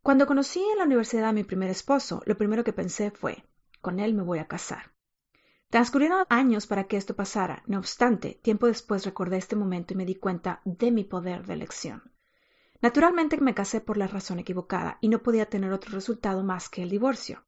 Cuando 0.00 0.26
conocí 0.26 0.62
en 0.62 0.78
la 0.78 0.84
universidad 0.84 1.28
a 1.28 1.34
mi 1.34 1.44
primer 1.44 1.68
esposo, 1.68 2.22
lo 2.24 2.38
primero 2.38 2.64
que 2.64 2.72
pensé 2.72 3.10
fue, 3.10 3.44
con 3.82 4.00
él 4.00 4.14
me 4.14 4.22
voy 4.22 4.38
a 4.38 4.48
casar. 4.48 4.94
Transcurrieron 5.68 6.24
años 6.30 6.66
para 6.66 6.84
que 6.84 6.96
esto 6.96 7.14
pasara, 7.14 7.64
no 7.66 7.76
obstante, 7.76 8.40
tiempo 8.42 8.66
después 8.66 9.04
recordé 9.04 9.36
este 9.36 9.56
momento 9.56 9.92
y 9.92 9.98
me 9.98 10.06
di 10.06 10.14
cuenta 10.14 10.62
de 10.64 10.90
mi 10.90 11.04
poder 11.04 11.44
de 11.44 11.52
elección. 11.52 12.14
Naturalmente 12.80 13.38
me 13.42 13.52
casé 13.52 13.82
por 13.82 13.98
la 13.98 14.06
razón 14.06 14.38
equivocada 14.38 14.96
y 15.02 15.08
no 15.08 15.22
podía 15.22 15.50
tener 15.50 15.70
otro 15.70 15.92
resultado 15.92 16.42
más 16.42 16.70
que 16.70 16.82
el 16.82 16.88
divorcio. 16.88 17.44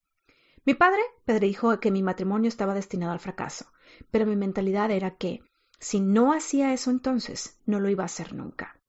Mi 0.67 0.75
padre 0.75 1.01
predijo 1.25 1.79
que 1.79 1.93
mi 1.93 2.03
matrimonio 2.03 2.49
estaba 2.49 2.75
destinado 2.75 3.13
al 3.13 3.21
fracaso, 3.21 3.67
pero 4.11 4.27
mi 4.27 4.35
mentalidad 4.35 4.91
era 4.91 5.13
que, 5.13 5.45
si 5.79 6.01
no 6.01 6.33
hacía 6.33 6.73
eso 6.73 6.91
entonces, 6.91 7.61
no 7.67 7.79
lo 7.79 7.89
iba 7.89 8.03
a 8.03 8.07
hacer 8.07 8.35
nunca. 8.35 8.81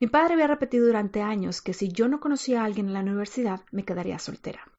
Mi 0.00 0.06
padre 0.06 0.34
había 0.34 0.48
repetido 0.48 0.84
durante 0.84 1.22
años 1.22 1.62
que 1.62 1.72
si 1.72 1.88
yo 1.88 2.08
no 2.08 2.20
conocía 2.20 2.60
a 2.60 2.66
alguien 2.66 2.88
en 2.88 2.92
la 2.92 3.00
universidad, 3.00 3.64
me 3.72 3.86
quedaría 3.86 4.18
soltera. 4.18 4.70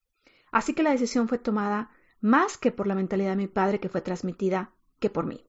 Así 0.52 0.76
que 0.76 0.84
la 0.84 0.92
decisión 0.92 1.28
fue 1.28 1.40
tomada 1.40 1.90
más 2.22 2.60
que 2.60 2.72
por 2.72 2.86
la 2.86 2.94
mentalidad 2.94 3.32
de 3.32 3.38
mi 3.38 3.48
padre 3.48 3.80
que 3.80 3.90
fue 3.90 4.02
transmitida 4.02 4.72
que 5.00 5.10
por 5.10 5.26
mí. 5.26 5.44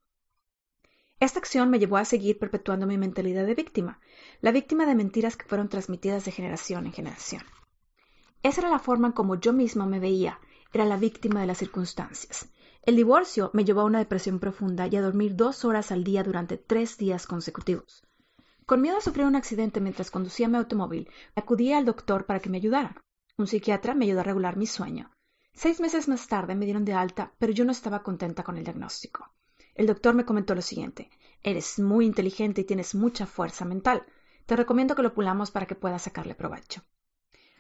Esta 1.20 1.38
acción 1.38 1.68
me 1.68 1.78
llevó 1.78 1.98
a 1.98 2.06
seguir 2.06 2.38
perpetuando 2.38 2.86
mi 2.86 2.96
mentalidad 2.96 3.44
de 3.44 3.54
víctima, 3.54 4.00
la 4.40 4.50
víctima 4.50 4.86
de 4.86 4.94
mentiras 4.94 5.36
que 5.36 5.44
fueron 5.44 5.68
transmitidas 5.68 6.24
de 6.24 6.32
generación 6.32 6.86
en 6.86 6.92
generación. 6.94 7.42
Esa 8.42 8.62
era 8.62 8.70
la 8.70 8.78
forma 8.78 9.08
en 9.08 9.12
como 9.12 9.34
yo 9.38 9.52
misma 9.52 9.84
me 9.84 10.00
veía 10.00 10.40
era 10.72 10.84
la 10.84 10.96
víctima 10.96 11.40
de 11.40 11.46
las 11.46 11.58
circunstancias. 11.58 12.48
El 12.82 12.96
divorcio 12.96 13.50
me 13.52 13.64
llevó 13.64 13.80
a 13.80 13.86
una 13.86 13.98
depresión 13.98 14.38
profunda 14.38 14.86
y 14.86 14.96
a 14.96 15.02
dormir 15.02 15.34
dos 15.34 15.64
horas 15.64 15.90
al 15.90 16.04
día 16.04 16.22
durante 16.22 16.56
tres 16.56 16.98
días 16.98 17.26
consecutivos. 17.26 18.04
Con 18.64 18.80
miedo 18.80 18.96
a 18.96 19.00
sufrir 19.00 19.26
un 19.26 19.36
accidente 19.36 19.80
mientras 19.80 20.10
conducía 20.10 20.48
mi 20.48 20.56
automóvil, 20.56 21.08
acudí 21.34 21.72
al 21.72 21.84
doctor 21.84 22.26
para 22.26 22.40
que 22.40 22.50
me 22.50 22.58
ayudara. 22.58 23.02
Un 23.38 23.46
psiquiatra 23.46 23.94
me 23.94 24.04
ayudó 24.06 24.20
a 24.20 24.24
regular 24.24 24.56
mi 24.56 24.66
sueño. 24.66 25.10
Seis 25.52 25.80
meses 25.80 26.08
más 26.08 26.26
tarde 26.28 26.54
me 26.54 26.64
dieron 26.64 26.84
de 26.84 26.92
alta, 26.92 27.32
pero 27.38 27.52
yo 27.52 27.64
no 27.64 27.72
estaba 27.72 28.02
contenta 28.02 28.42
con 28.42 28.56
el 28.56 28.64
diagnóstico. 28.64 29.32
El 29.74 29.86
doctor 29.86 30.14
me 30.14 30.24
comentó 30.24 30.54
lo 30.54 30.62
siguiente: 30.62 31.10
Eres 31.42 31.78
muy 31.78 32.06
inteligente 32.06 32.62
y 32.62 32.64
tienes 32.64 32.94
mucha 32.94 33.26
fuerza 33.26 33.64
mental. 33.64 34.04
Te 34.46 34.56
recomiendo 34.56 34.94
que 34.94 35.02
lo 35.02 35.14
pulamos 35.14 35.50
para 35.50 35.66
que 35.66 35.74
puedas 35.74 36.02
sacarle 36.02 36.34
provecho. 36.34 36.82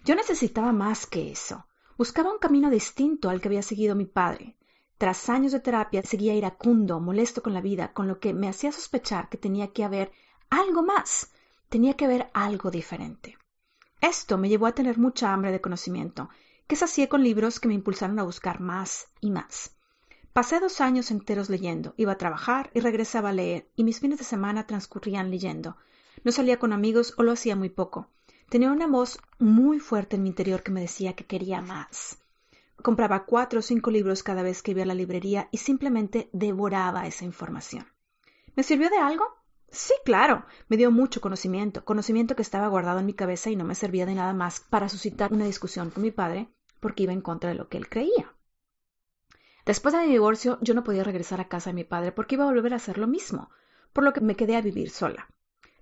Yo 0.04 0.14
necesitaba 0.14 0.72
más 0.72 1.06
que 1.06 1.30
eso. 1.30 1.66
Buscaba 1.98 2.30
un 2.30 2.38
camino 2.38 2.68
distinto 2.68 3.30
al 3.30 3.40
que 3.40 3.48
había 3.48 3.62
seguido 3.62 3.94
mi 3.94 4.04
padre. 4.04 4.54
Tras 4.98 5.28
años 5.30 5.52
de 5.52 5.60
terapia 5.60 6.02
seguía 6.02 6.34
iracundo, 6.34 7.00
molesto 7.00 7.42
con 7.42 7.54
la 7.54 7.60
vida, 7.60 7.92
con 7.92 8.06
lo 8.06 8.20
que 8.20 8.34
me 8.34 8.48
hacía 8.48 8.70
sospechar 8.70 9.28
que 9.28 9.38
tenía 9.38 9.72
que 9.72 9.84
haber 9.84 10.12
algo 10.50 10.82
más, 10.82 11.32
tenía 11.70 11.94
que 11.94 12.04
haber 12.04 12.30
algo 12.34 12.70
diferente. 12.70 13.38
Esto 14.00 14.36
me 14.36 14.48
llevó 14.48 14.66
a 14.66 14.74
tener 14.74 14.98
mucha 14.98 15.32
hambre 15.32 15.52
de 15.52 15.60
conocimiento, 15.60 16.28
que 16.66 16.76
sacié 16.76 17.08
con 17.08 17.22
libros 17.22 17.60
que 17.60 17.68
me 17.68 17.74
impulsaron 17.74 18.18
a 18.18 18.24
buscar 18.24 18.60
más 18.60 19.08
y 19.20 19.30
más. 19.30 19.74
Pasé 20.34 20.60
dos 20.60 20.82
años 20.82 21.10
enteros 21.10 21.48
leyendo, 21.48 21.94
iba 21.96 22.12
a 22.12 22.18
trabajar 22.18 22.70
y 22.74 22.80
regresaba 22.80 23.30
a 23.30 23.32
leer, 23.32 23.70
y 23.74 23.84
mis 23.84 24.00
fines 24.00 24.18
de 24.18 24.24
semana 24.24 24.66
transcurrían 24.66 25.30
leyendo. 25.30 25.76
No 26.24 26.32
salía 26.32 26.58
con 26.58 26.74
amigos 26.74 27.14
o 27.16 27.22
lo 27.22 27.32
hacía 27.32 27.56
muy 27.56 27.70
poco. 27.70 28.10
Tenía 28.48 28.70
una 28.70 28.86
voz 28.86 29.18
muy 29.40 29.80
fuerte 29.80 30.14
en 30.14 30.22
mi 30.22 30.28
interior 30.28 30.62
que 30.62 30.70
me 30.70 30.80
decía 30.80 31.14
que 31.14 31.26
quería 31.26 31.62
más. 31.62 32.18
Compraba 32.80 33.24
cuatro 33.24 33.58
o 33.58 33.62
cinco 33.62 33.90
libros 33.90 34.22
cada 34.22 34.42
vez 34.42 34.62
que 34.62 34.70
iba 34.70 34.82
a 34.82 34.86
la 34.86 34.94
librería 34.94 35.48
y 35.50 35.58
simplemente 35.58 36.30
devoraba 36.32 37.08
esa 37.08 37.24
información. 37.24 37.86
¿Me 38.54 38.62
sirvió 38.62 38.88
de 38.88 38.98
algo? 38.98 39.24
Sí, 39.68 39.94
claro. 40.04 40.46
Me 40.68 40.76
dio 40.76 40.92
mucho 40.92 41.20
conocimiento, 41.20 41.84
conocimiento 41.84 42.36
que 42.36 42.42
estaba 42.42 42.68
guardado 42.68 43.00
en 43.00 43.06
mi 43.06 43.14
cabeza 43.14 43.50
y 43.50 43.56
no 43.56 43.64
me 43.64 43.74
servía 43.74 44.06
de 44.06 44.14
nada 44.14 44.32
más 44.32 44.60
para 44.60 44.88
suscitar 44.88 45.32
una 45.32 45.44
discusión 45.44 45.90
con 45.90 46.04
mi 46.04 46.12
padre 46.12 46.48
porque 46.78 47.02
iba 47.02 47.12
en 47.12 47.22
contra 47.22 47.50
de 47.50 47.56
lo 47.56 47.68
que 47.68 47.78
él 47.78 47.88
creía. 47.88 48.32
Después 49.64 49.92
de 49.92 50.02
mi 50.02 50.12
divorcio, 50.12 50.58
yo 50.60 50.74
no 50.74 50.84
podía 50.84 51.02
regresar 51.02 51.40
a 51.40 51.48
casa 51.48 51.70
de 51.70 51.74
mi 51.74 51.84
padre 51.84 52.12
porque 52.12 52.36
iba 52.36 52.44
a 52.44 52.52
volver 52.52 52.74
a 52.74 52.76
hacer 52.76 52.98
lo 52.98 53.08
mismo, 53.08 53.50
por 53.92 54.04
lo 54.04 54.12
que 54.12 54.20
me 54.20 54.36
quedé 54.36 54.54
a 54.54 54.62
vivir 54.62 54.90
sola. 54.90 55.28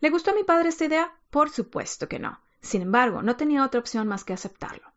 ¿Le 0.01 0.09
gustó 0.09 0.31
a 0.31 0.35
mi 0.35 0.45
padre 0.45 0.71
esta 0.71 0.87
idea? 0.87 1.13
Por 1.29 1.51
supuesto 1.51 2.09
que 2.09 2.19
no. 2.19 2.41
Sin 2.65 2.81
embargo, 2.81 3.21
no 3.21 3.37
tenía 3.37 3.63
otra 3.63 3.79
opción 3.79 4.09
más 4.09 4.25
que 4.25 4.33
aceptarlo. 4.33 4.95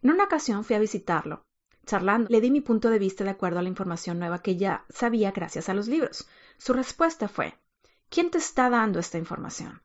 En 0.00 0.10
una 0.10 0.24
ocasión 0.24 0.64
fui 0.64 0.74
a 0.74 0.78
visitarlo. 0.78 1.44
Charlando, 1.84 2.30
le 2.30 2.40
di 2.40 2.50
mi 2.50 2.62
punto 2.62 2.88
de 2.88 2.98
vista 2.98 3.24
de 3.24 3.30
acuerdo 3.30 3.58
a 3.58 3.62
la 3.62 3.68
información 3.68 4.18
nueva 4.18 4.40
que 4.40 4.56
ya 4.56 4.86
sabía 4.88 5.30
gracias 5.30 5.68
a 5.68 5.74
los 5.74 5.86
libros. 5.86 6.26
Su 6.56 6.72
respuesta 6.72 7.28
fue 7.28 7.58
¿Quién 8.08 8.30
te 8.30 8.38
está 8.38 8.70
dando 8.70 8.98
esta 8.98 9.18
información? 9.18 9.82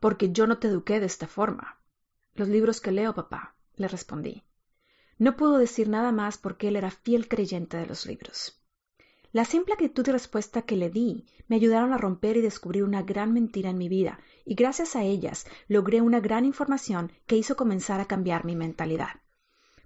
Porque 0.00 0.32
yo 0.32 0.46
no 0.46 0.58
te 0.58 0.68
eduqué 0.68 0.98
de 0.98 1.06
esta 1.06 1.26
forma. 1.26 1.78
Los 2.34 2.48
libros 2.48 2.80
que 2.80 2.90
leo, 2.90 3.14
papá, 3.14 3.54
le 3.76 3.86
respondí. 3.86 4.42
No 5.18 5.36
pudo 5.36 5.58
decir 5.58 5.90
nada 5.90 6.10
más 6.10 6.38
porque 6.38 6.68
él 6.68 6.76
era 6.76 6.90
fiel 6.90 7.28
creyente 7.28 7.76
de 7.76 7.86
los 7.86 8.06
libros. 8.06 8.58
La 9.32 9.44
simple 9.44 9.74
actitud 9.74 10.06
y 10.06 10.12
respuesta 10.12 10.62
que 10.62 10.76
le 10.76 10.90
di 10.90 11.26
me 11.48 11.56
ayudaron 11.56 11.92
a 11.92 11.98
romper 11.98 12.36
y 12.36 12.40
descubrir 12.40 12.84
una 12.84 13.02
gran 13.02 13.32
mentira 13.32 13.70
en 13.70 13.78
mi 13.78 13.88
vida, 13.88 14.18
y 14.44 14.54
gracias 14.54 14.96
a 14.96 15.02
ellas 15.02 15.46
logré 15.68 16.00
una 16.00 16.20
gran 16.20 16.44
información 16.44 17.12
que 17.26 17.36
hizo 17.36 17.56
comenzar 17.56 18.00
a 18.00 18.06
cambiar 18.06 18.44
mi 18.44 18.56
mentalidad. 18.56 19.20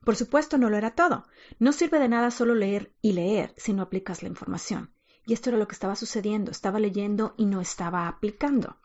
Por 0.04 0.16
supuesto, 0.16 0.56
no 0.56 0.70
lo 0.70 0.76
era 0.76 0.94
todo. 0.94 1.26
No 1.58 1.72
sirve 1.72 1.98
de 1.98 2.08
nada 2.08 2.30
solo 2.30 2.54
leer 2.54 2.92
y 3.02 3.12
leer 3.12 3.52
si 3.56 3.72
no 3.72 3.82
aplicas 3.82 4.22
la 4.22 4.28
información. 4.28 4.94
Y 5.26 5.34
esto 5.34 5.50
era 5.50 5.58
lo 5.58 5.68
que 5.68 5.74
estaba 5.74 5.94
sucediendo. 5.94 6.50
Estaba 6.50 6.80
leyendo 6.80 7.34
y 7.36 7.44
no 7.44 7.60
estaba 7.60 8.08
aplicando. 8.08 8.78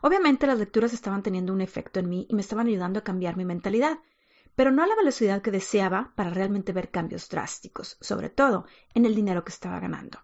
Obviamente 0.00 0.46
las 0.46 0.58
lecturas 0.58 0.92
estaban 0.92 1.22
teniendo 1.22 1.52
un 1.52 1.60
efecto 1.60 2.00
en 2.00 2.08
mí 2.08 2.26
y 2.28 2.34
me 2.34 2.40
estaban 2.40 2.66
ayudando 2.66 2.98
a 2.98 3.04
cambiar 3.04 3.36
mi 3.36 3.44
mentalidad, 3.44 3.98
pero 4.56 4.70
no 4.70 4.82
a 4.82 4.86
la 4.86 4.96
velocidad 4.96 5.42
que 5.42 5.50
deseaba 5.50 6.12
para 6.16 6.30
realmente 6.30 6.72
ver 6.72 6.90
cambios 6.90 7.28
drásticos, 7.28 7.96
sobre 8.00 8.30
todo 8.30 8.66
en 8.94 9.04
el 9.04 9.14
dinero 9.14 9.44
que 9.44 9.52
estaba 9.52 9.80
ganando. 9.80 10.20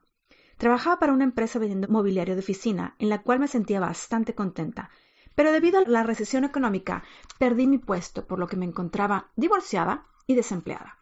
Trabajaba 0.56 0.98
para 0.98 1.12
una 1.12 1.24
empresa 1.24 1.58
vendiendo 1.58 1.88
mobiliario 1.88 2.34
de 2.34 2.40
oficina, 2.40 2.94
en 2.98 3.08
la 3.08 3.22
cual 3.22 3.40
me 3.40 3.48
sentía 3.48 3.80
bastante 3.80 4.34
contenta, 4.34 4.90
pero 5.34 5.52
debido 5.52 5.78
a 5.78 5.84
la 5.86 6.02
recesión 6.02 6.44
económica 6.44 7.02
perdí 7.38 7.66
mi 7.66 7.78
puesto, 7.78 8.26
por 8.26 8.38
lo 8.38 8.46
que 8.46 8.56
me 8.56 8.66
encontraba 8.66 9.30
divorciada 9.36 10.06
y 10.26 10.34
desempleada. 10.34 10.98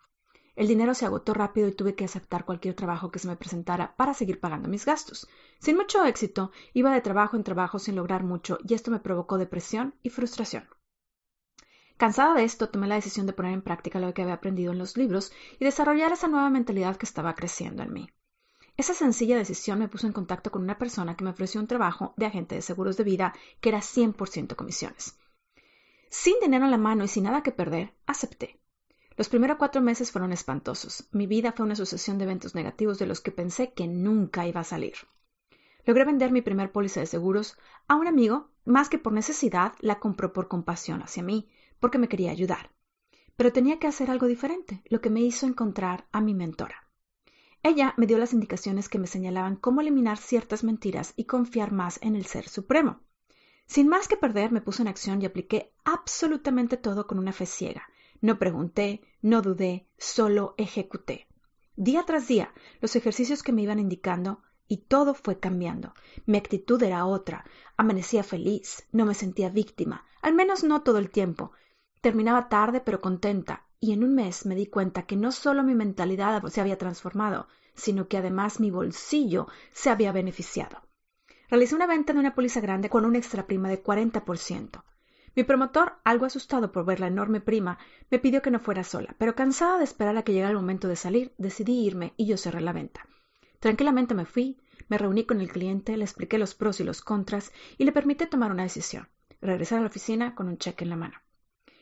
El 0.55 0.67
dinero 0.67 0.95
se 0.95 1.07
agotó 1.07 1.35
rápido 1.35 1.69
y 1.69 1.73
tuve 1.73 1.95
que 1.95 2.05
aceptar 2.05 2.45
cualquier 2.45 2.75
trabajo 2.75 3.11
que 3.11 3.21
se 3.21 3.29
me 3.29 3.37
presentara 3.37 3.95
para 3.97 4.15
seguir 4.15 4.41
pagando 4.41 4.69
mis 4.69 4.85
gastos. 4.85 5.29
Sin 5.61 5.77
mucho 5.77 6.05
éxito, 6.05 6.51
iba 6.73 6.93
de 6.93 7.01
trabajo 7.01 7.37
en 7.37 7.45
trabajo 7.45 7.79
sin 7.79 7.95
lograr 7.95 8.25
mucho 8.25 8.59
y 8.67 8.75
esto 8.75 8.91
me 8.91 8.99
provocó 8.99 9.39
depresión 9.39 9.95
y 10.03 10.11
frustración. 10.11 10.69
Cansada 11.99 12.35
de 12.35 12.45
esto, 12.45 12.69
tomé 12.69 12.87
la 12.87 12.95
decisión 12.95 13.27
de 13.27 13.33
poner 13.33 13.53
en 13.53 13.61
práctica 13.61 13.99
lo 13.99 14.15
que 14.15 14.23
había 14.23 14.35
aprendido 14.35 14.71
en 14.71 14.79
los 14.79 14.97
libros 14.97 15.33
y 15.59 15.65
desarrollar 15.65 16.13
esa 16.13 16.29
nueva 16.29 16.49
mentalidad 16.49 16.97
que 16.97 17.05
estaba 17.05 17.35
creciendo 17.35 17.83
en 17.83 17.93
mí. 17.93 18.09
Esa 18.77 18.95
sencilla 18.95 19.37
decisión 19.37 19.81
me 19.81 19.89
puso 19.89 20.07
en 20.07 20.13
contacto 20.13 20.53
con 20.53 20.63
una 20.63 20.79
persona 20.79 21.17
que 21.17 21.25
me 21.25 21.31
ofreció 21.31 21.61
un 21.61 21.67
trabajo 21.67 22.15
de 22.17 22.27
agente 22.27 22.55
de 22.55 22.63
seguros 22.63 22.97
de 22.97 23.03
vida 23.03 23.35
que 23.61 23.71
era 23.71 23.81
100% 23.81 24.55
comisiones. 24.55 25.19
Sin 26.09 26.35
dinero 26.41 26.67
en 26.67 26.71
la 26.71 26.79
mano 26.79 27.03
y 27.03 27.09
sin 27.09 27.25
nada 27.25 27.43
que 27.43 27.51
perder, 27.51 27.93
acepté. 28.07 28.61
Los 29.17 29.29
primeros 29.29 29.57
cuatro 29.59 29.83
meses 29.83 30.13
fueron 30.13 30.33
espantosos. 30.33 31.09
Mi 31.11 31.27
vida 31.27 31.51
fue 31.51 31.67
una 31.67 31.75
sucesión 31.75 32.19
de 32.19 32.25
eventos 32.25 32.55
negativos 32.55 33.01
de 33.01 33.07
los 33.07 33.21
que 33.21 33.33
pensé 33.33 33.73
que 33.73 33.89
nunca 33.89 34.47
iba 34.47 34.61
a 34.61 34.65
salir. 34.65 34.95
Logré 35.85 36.05
vender 36.05 36.31
mi 36.31 36.43
primer 36.43 36.71
póliza 36.71 37.01
de 37.01 37.07
seguros 37.07 37.59
a 37.89 37.97
un 37.97 38.07
amigo, 38.07 38.53
más 38.65 38.89
que 38.89 38.99
por 38.99 39.13
necesidad, 39.13 39.73
la 39.81 39.99
compró 39.99 40.33
por 40.33 40.47
compasión 40.47 41.03
hacia 41.03 41.25
mí, 41.25 41.51
porque 41.81 41.99
me 41.99 42.09
quería 42.09 42.31
ayudar. 42.31 42.71
Pero 43.37 43.53
tenía 43.53 43.79
que 43.79 43.87
hacer 43.87 44.11
algo 44.11 44.27
diferente, 44.27 44.83
lo 44.89 45.01
que 45.01 45.11
me 45.11 45.21
hizo 45.21 45.47
encontrar 45.47 46.07
a 46.13 46.21
mi 46.21 46.35
mentora. 46.35 46.89
Ella 47.63 47.95
me 47.97 48.07
dio 48.07 48.19
las 48.19 48.33
indicaciones 48.33 48.89
que 48.89 48.99
me 48.99 49.07
señalaban 49.07 49.57
cómo 49.57 49.81
eliminar 49.81 50.19
ciertas 50.19 50.65
mentiras 50.65 51.13
y 51.17 51.25
confiar 51.25 51.73
más 51.73 51.99
en 52.03 52.17
el 52.17 52.25
Ser 52.25 52.49
Supremo. 52.49 53.01
Sin 53.67 53.89
más 53.89 54.09
que 54.09 54.17
perder, 54.17 54.53
me 54.53 54.61
puse 54.61 54.83
en 54.83 54.89
acción 54.89 55.21
y 55.21 55.27
apliqué 55.27 55.73
absolutamente 55.85 56.77
todo 56.77 57.07
con 57.07 57.19
una 57.19 57.33
fe 57.33 57.47
ciega. 57.47 57.83
No 58.21 58.39
pregunté, 58.39 59.03
no 59.23 59.43
dudé, 59.43 59.89
solo 59.99 60.55
ejecuté. 60.57 61.29
Día 61.77 62.05
tras 62.05 62.27
día, 62.27 62.53
los 62.81 62.97
ejercicios 62.97 63.43
que 63.43 63.53
me 63.53 63.63
iban 63.63 63.79
indicando 63.79 64.43
y 64.67 64.79
todo 64.79 65.15
fue 65.15 65.39
cambiando. 65.39 65.95
Mi 66.27 66.39
actitud 66.39 66.83
era 66.83 67.07
otra. 67.07 67.45
Amanecía 67.77 68.23
feliz, 68.23 68.87
no 68.93 69.05
me 69.05 69.15
sentía 69.15 69.49
víctima, 69.49 70.05
al 70.23 70.35
menos 70.35 70.65
no 70.65 70.83
todo 70.83 70.99
el 70.99 71.11
tiempo. 71.11 71.53
Terminaba 72.01 72.49
tarde 72.49 72.81
pero 72.81 73.01
contenta, 73.01 73.67
y 73.81 73.93
en 73.93 74.05
un 74.05 74.15
mes 74.15 74.47
me 74.47 74.55
di 74.55 74.67
cuenta 74.67 75.03
que 75.03 75.17
no 75.17 75.33
solo 75.33 75.63
mi 75.63 75.75
mentalidad 75.75 76.43
se 76.47 76.61
había 76.61 76.79
transformado, 76.79 77.49
sino 77.75 78.09
que 78.09 78.17
además 78.17 78.61
mi 78.61 78.71
bolsillo 78.71 79.47
se 79.73 79.91
había 79.91 80.13
beneficiado. 80.13 80.83
Realicé 81.49 81.75
una 81.75 81.87
venta 81.87 82.13
de 82.13 82.19
una 82.19 82.35
póliza 82.35 82.61
grande 82.61 82.91
con 82.91 83.05
una 83.05 83.19
extra 83.19 83.47
prima 83.47 83.69
de 83.69 83.83
40%. 83.83 84.83
Mi 85.35 85.45
promotor, 85.45 85.99
algo 86.05 86.27
asustado 86.27 86.73
por 86.73 86.85
ver 86.85 87.01
la 87.01 87.07
enorme 87.07 87.41
prima, 87.41 87.79
me 88.11 88.19
pidió 88.19 88.43
que 88.43 88.51
no 88.51 88.59
fuera 88.59 88.85
sola, 88.85 89.15
pero 89.19 89.35
cansada 89.35 89.79
de 89.79 89.85
esperar 89.85 90.17
a 90.17 90.23
que 90.23 90.33
llegara 90.33 90.51
el 90.51 90.57
momento 90.57 90.89
de 90.89 90.97
salir, 90.97 91.33
decidí 91.39 91.87
irme 91.87 92.13
y 92.17 92.27
yo 92.27 92.37
cerré 92.37 92.61
la 92.61 92.73
venta. 92.73 93.07
Tranquilamente 93.61 94.15
me 94.15 94.25
fui, 94.25 94.61
me 94.89 94.99
reuní 94.99 95.25
con 95.25 95.41
el 95.41 95.51
cliente, 95.51 95.97
le 95.97 96.05
expliqué 96.05 96.39
los 96.39 96.55
pros 96.55 96.81
y 96.81 96.85
los 96.85 97.03
contras 97.03 97.53
y 97.77 97.85
le 97.85 97.93
permití 97.93 98.27
tomar 98.27 98.51
una 98.51 98.65
decisión, 98.65 99.09
regresar 99.41 99.79
a 99.79 99.83
la 99.83 99.89
oficina 99.89 100.35
con 100.35 100.49
un 100.49 100.59
cheque 100.59 100.85
en 100.85 100.91
la 100.91 100.97
mano. 100.97 101.19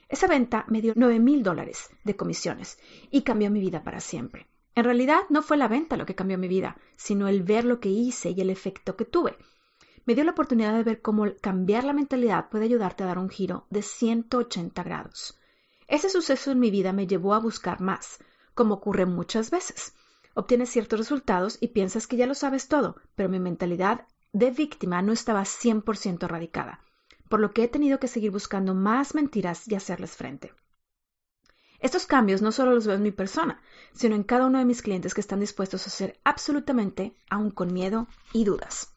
Esa 0.08 0.28
venta 0.28 0.64
me 0.68 0.80
dio 0.80 0.92
nueve 0.94 1.18
mil 1.18 1.42
dólares 1.42 1.90
de 2.04 2.14
comisiones 2.14 2.78
y 3.10 3.22
cambió 3.22 3.50
mi 3.50 3.58
vida 3.58 3.82
para 3.82 3.98
siempre. 3.98 4.46
En 4.76 4.84
realidad 4.84 5.22
no 5.30 5.42
fue 5.42 5.56
la 5.56 5.66
venta 5.66 5.96
lo 5.96 6.06
que 6.06 6.14
cambió 6.14 6.38
mi 6.38 6.46
vida, 6.46 6.76
sino 6.94 7.26
el 7.26 7.42
ver 7.42 7.64
lo 7.64 7.80
que 7.80 7.88
hice 7.88 8.30
y 8.30 8.40
el 8.40 8.50
efecto 8.50 8.94
que 8.94 9.04
tuve. 9.04 9.36
Me 10.04 10.14
dio 10.14 10.22
la 10.22 10.30
oportunidad 10.30 10.74
de 10.74 10.84
ver 10.84 11.02
cómo 11.02 11.26
cambiar 11.40 11.82
la 11.82 11.92
mentalidad 11.92 12.48
puede 12.50 12.66
ayudarte 12.66 13.02
a 13.02 13.06
dar 13.06 13.18
un 13.18 13.30
giro 13.30 13.66
de 13.70 13.82
180 13.82 14.80
grados. 14.84 15.40
Ese 15.88 16.08
suceso 16.08 16.52
en 16.52 16.60
mi 16.60 16.70
vida 16.70 16.92
me 16.92 17.08
llevó 17.08 17.34
a 17.34 17.40
buscar 17.40 17.80
más, 17.80 18.20
como 18.54 18.74
ocurre 18.74 19.06
muchas 19.06 19.50
veces. 19.50 19.94
Obtienes 20.34 20.70
ciertos 20.70 21.00
resultados 21.00 21.58
y 21.60 21.68
piensas 21.68 22.06
que 22.06 22.16
ya 22.16 22.26
lo 22.26 22.34
sabes 22.34 22.68
todo, 22.68 22.96
pero 23.16 23.28
mi 23.28 23.40
mentalidad 23.40 24.06
de 24.32 24.52
víctima 24.52 25.02
no 25.02 25.12
estaba 25.12 25.42
100% 25.42 26.28
radicada 26.28 26.85
por 27.28 27.40
lo 27.40 27.52
que 27.52 27.64
he 27.64 27.68
tenido 27.68 27.98
que 27.98 28.08
seguir 28.08 28.30
buscando 28.30 28.74
más 28.74 29.14
mentiras 29.14 29.66
y 29.68 29.74
hacerles 29.74 30.16
frente. 30.16 30.52
Estos 31.78 32.06
cambios 32.06 32.40
no 32.40 32.52
solo 32.52 32.72
los 32.72 32.86
veo 32.86 32.96
en 32.96 33.02
mi 33.02 33.12
persona, 33.12 33.60
sino 33.92 34.14
en 34.14 34.22
cada 34.22 34.46
uno 34.46 34.58
de 34.58 34.64
mis 34.64 34.82
clientes 34.82 35.12
que 35.12 35.20
están 35.20 35.40
dispuestos 35.40 35.84
a 35.84 35.90
hacer 35.90 36.18
absolutamente, 36.24 37.14
aún 37.28 37.50
con 37.50 37.72
miedo 37.72 38.08
y 38.32 38.44
dudas. 38.44 38.94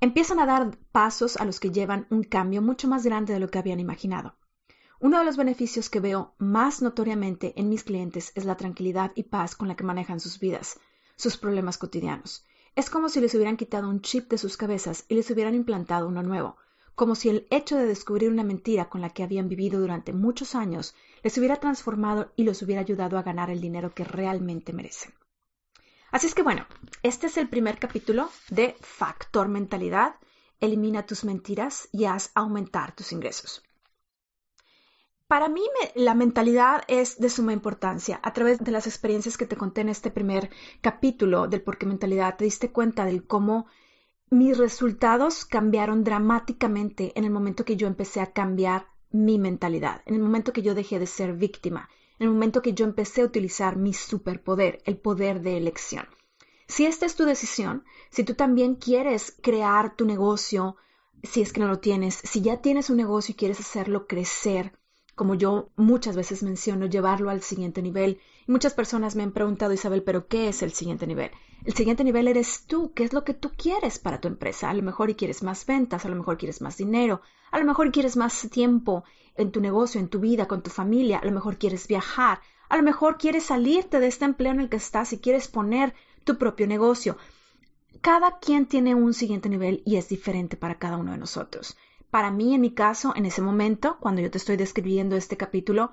Empiezan 0.00 0.40
a 0.40 0.46
dar 0.46 0.76
pasos 0.92 1.36
a 1.36 1.44
los 1.44 1.60
que 1.60 1.70
llevan 1.70 2.06
un 2.10 2.22
cambio 2.22 2.60
mucho 2.60 2.88
más 2.88 3.04
grande 3.04 3.32
de 3.32 3.40
lo 3.40 3.48
que 3.48 3.58
habían 3.58 3.80
imaginado. 3.80 4.36
Uno 4.98 5.18
de 5.18 5.24
los 5.24 5.36
beneficios 5.36 5.88
que 5.88 6.00
veo 6.00 6.34
más 6.38 6.82
notoriamente 6.82 7.52
en 7.56 7.68
mis 7.68 7.84
clientes 7.84 8.32
es 8.34 8.44
la 8.44 8.56
tranquilidad 8.56 9.12
y 9.14 9.24
paz 9.24 9.54
con 9.54 9.68
la 9.68 9.76
que 9.76 9.84
manejan 9.84 10.20
sus 10.20 10.40
vidas, 10.40 10.80
sus 11.16 11.36
problemas 11.36 11.78
cotidianos. 11.78 12.46
Es 12.74 12.90
como 12.90 13.08
si 13.08 13.20
les 13.20 13.34
hubieran 13.34 13.56
quitado 13.56 13.88
un 13.88 14.00
chip 14.00 14.28
de 14.30 14.38
sus 14.38 14.56
cabezas 14.56 15.04
y 15.08 15.14
les 15.14 15.30
hubieran 15.30 15.54
implantado 15.54 16.08
uno 16.08 16.22
nuevo, 16.22 16.56
como 16.96 17.14
si 17.14 17.28
el 17.28 17.46
hecho 17.50 17.76
de 17.76 17.86
descubrir 17.86 18.30
una 18.30 18.42
mentira 18.42 18.88
con 18.88 19.02
la 19.02 19.10
que 19.10 19.22
habían 19.22 19.48
vivido 19.48 19.78
durante 19.78 20.12
muchos 20.12 20.54
años 20.54 20.94
les 21.22 21.36
hubiera 21.36 21.56
transformado 21.56 22.32
y 22.36 22.44
los 22.44 22.62
hubiera 22.62 22.80
ayudado 22.80 23.18
a 23.18 23.22
ganar 23.22 23.50
el 23.50 23.60
dinero 23.60 23.94
que 23.94 24.02
realmente 24.02 24.72
merecen. 24.72 25.12
Así 26.10 26.26
es 26.26 26.34
que 26.34 26.42
bueno, 26.42 26.66
este 27.02 27.26
es 27.26 27.36
el 27.36 27.48
primer 27.48 27.78
capítulo 27.78 28.30
de 28.48 28.76
Factor 28.80 29.48
Mentalidad. 29.48 30.16
Elimina 30.58 31.04
tus 31.04 31.24
mentiras 31.24 31.88
y 31.92 32.06
haz 32.06 32.30
aumentar 32.34 32.96
tus 32.96 33.12
ingresos. 33.12 33.62
Para 35.28 35.48
mí 35.50 35.62
la 35.96 36.14
mentalidad 36.14 36.82
es 36.88 37.18
de 37.18 37.28
suma 37.28 37.52
importancia. 37.52 38.20
A 38.22 38.32
través 38.32 38.60
de 38.60 38.70
las 38.70 38.86
experiencias 38.86 39.36
que 39.36 39.44
te 39.44 39.56
conté 39.56 39.82
en 39.82 39.90
este 39.90 40.10
primer 40.10 40.48
capítulo 40.80 41.46
del 41.46 41.60
por 41.60 41.76
qué 41.76 41.84
mentalidad, 41.84 42.36
te 42.36 42.44
diste 42.44 42.72
cuenta 42.72 43.04
del 43.04 43.26
cómo 43.26 43.66
mis 44.30 44.58
resultados 44.58 45.44
cambiaron 45.44 46.02
dramáticamente 46.02 47.12
en 47.14 47.24
el 47.24 47.30
momento 47.30 47.64
que 47.64 47.76
yo 47.76 47.86
empecé 47.86 48.20
a 48.20 48.32
cambiar 48.32 48.88
mi 49.10 49.38
mentalidad, 49.38 50.02
en 50.06 50.14
el 50.14 50.20
momento 50.20 50.52
que 50.52 50.62
yo 50.62 50.74
dejé 50.74 50.98
de 50.98 51.06
ser 51.06 51.34
víctima, 51.34 51.88
en 52.18 52.26
el 52.26 52.32
momento 52.32 52.60
que 52.60 52.74
yo 52.74 52.84
empecé 52.84 53.22
a 53.22 53.26
utilizar 53.26 53.76
mi 53.76 53.92
superpoder, 53.92 54.82
el 54.84 54.96
poder 54.96 55.42
de 55.42 55.56
elección. 55.56 56.06
Si 56.66 56.86
esta 56.86 57.06
es 57.06 57.14
tu 57.14 57.24
decisión, 57.24 57.84
si 58.10 58.24
tú 58.24 58.34
también 58.34 58.74
quieres 58.74 59.36
crear 59.40 59.94
tu 59.94 60.04
negocio, 60.04 60.76
si 61.22 61.40
es 61.40 61.52
que 61.52 61.60
no 61.60 61.68
lo 61.68 61.78
tienes, 61.78 62.16
si 62.16 62.40
ya 62.40 62.60
tienes 62.60 62.90
un 62.90 62.96
negocio 62.96 63.32
y 63.32 63.36
quieres 63.36 63.60
hacerlo 63.60 64.06
crecer, 64.08 64.76
como 65.16 65.34
yo 65.34 65.70
muchas 65.76 66.14
veces 66.14 66.42
menciono, 66.42 66.84
llevarlo 66.84 67.30
al 67.30 67.40
siguiente 67.40 67.80
nivel. 67.80 68.20
Y 68.46 68.52
muchas 68.52 68.74
personas 68.74 69.16
me 69.16 69.22
han 69.22 69.32
preguntado, 69.32 69.72
Isabel, 69.72 70.02
¿pero 70.02 70.28
qué 70.28 70.48
es 70.48 70.62
el 70.62 70.72
siguiente 70.72 71.06
nivel? 71.06 71.30
El 71.64 71.72
siguiente 71.72 72.04
nivel 72.04 72.28
eres 72.28 72.64
tú, 72.66 72.92
¿qué 72.92 73.02
es 73.02 73.14
lo 73.14 73.24
que 73.24 73.32
tú 73.32 73.50
quieres 73.56 73.98
para 73.98 74.20
tu 74.20 74.28
empresa? 74.28 74.68
A 74.68 74.74
lo 74.74 74.82
mejor 74.82 75.16
quieres 75.16 75.42
más 75.42 75.64
ventas, 75.64 76.04
a 76.04 76.10
lo 76.10 76.16
mejor 76.16 76.36
quieres 76.36 76.60
más 76.60 76.76
dinero, 76.76 77.22
a 77.50 77.58
lo 77.58 77.64
mejor 77.64 77.90
quieres 77.92 78.14
más 78.18 78.46
tiempo 78.50 79.04
en 79.36 79.50
tu 79.52 79.62
negocio, 79.62 79.98
en 80.00 80.08
tu 80.08 80.20
vida, 80.20 80.46
con 80.46 80.62
tu 80.62 80.68
familia, 80.68 81.18
a 81.18 81.24
lo 81.24 81.32
mejor 81.32 81.56
quieres 81.56 81.88
viajar, 81.88 82.40
a 82.68 82.76
lo 82.76 82.82
mejor 82.82 83.16
quieres 83.16 83.44
salirte 83.44 84.00
de 84.00 84.08
este 84.08 84.26
empleo 84.26 84.52
en 84.52 84.60
el 84.60 84.68
que 84.68 84.76
estás 84.76 85.14
y 85.14 85.18
quieres 85.18 85.48
poner 85.48 85.94
tu 86.24 86.36
propio 86.36 86.66
negocio. 86.66 87.16
Cada 88.02 88.38
quien 88.38 88.66
tiene 88.66 88.94
un 88.94 89.14
siguiente 89.14 89.48
nivel 89.48 89.82
y 89.86 89.96
es 89.96 90.10
diferente 90.10 90.58
para 90.58 90.74
cada 90.74 90.98
uno 90.98 91.12
de 91.12 91.18
nosotros. 91.18 91.78
Para 92.16 92.30
mí, 92.30 92.54
en 92.54 92.62
mi 92.62 92.70
caso, 92.70 93.12
en 93.14 93.26
ese 93.26 93.42
momento, 93.42 93.98
cuando 94.00 94.22
yo 94.22 94.30
te 94.30 94.38
estoy 94.38 94.56
describiendo 94.56 95.16
este 95.16 95.36
capítulo, 95.36 95.92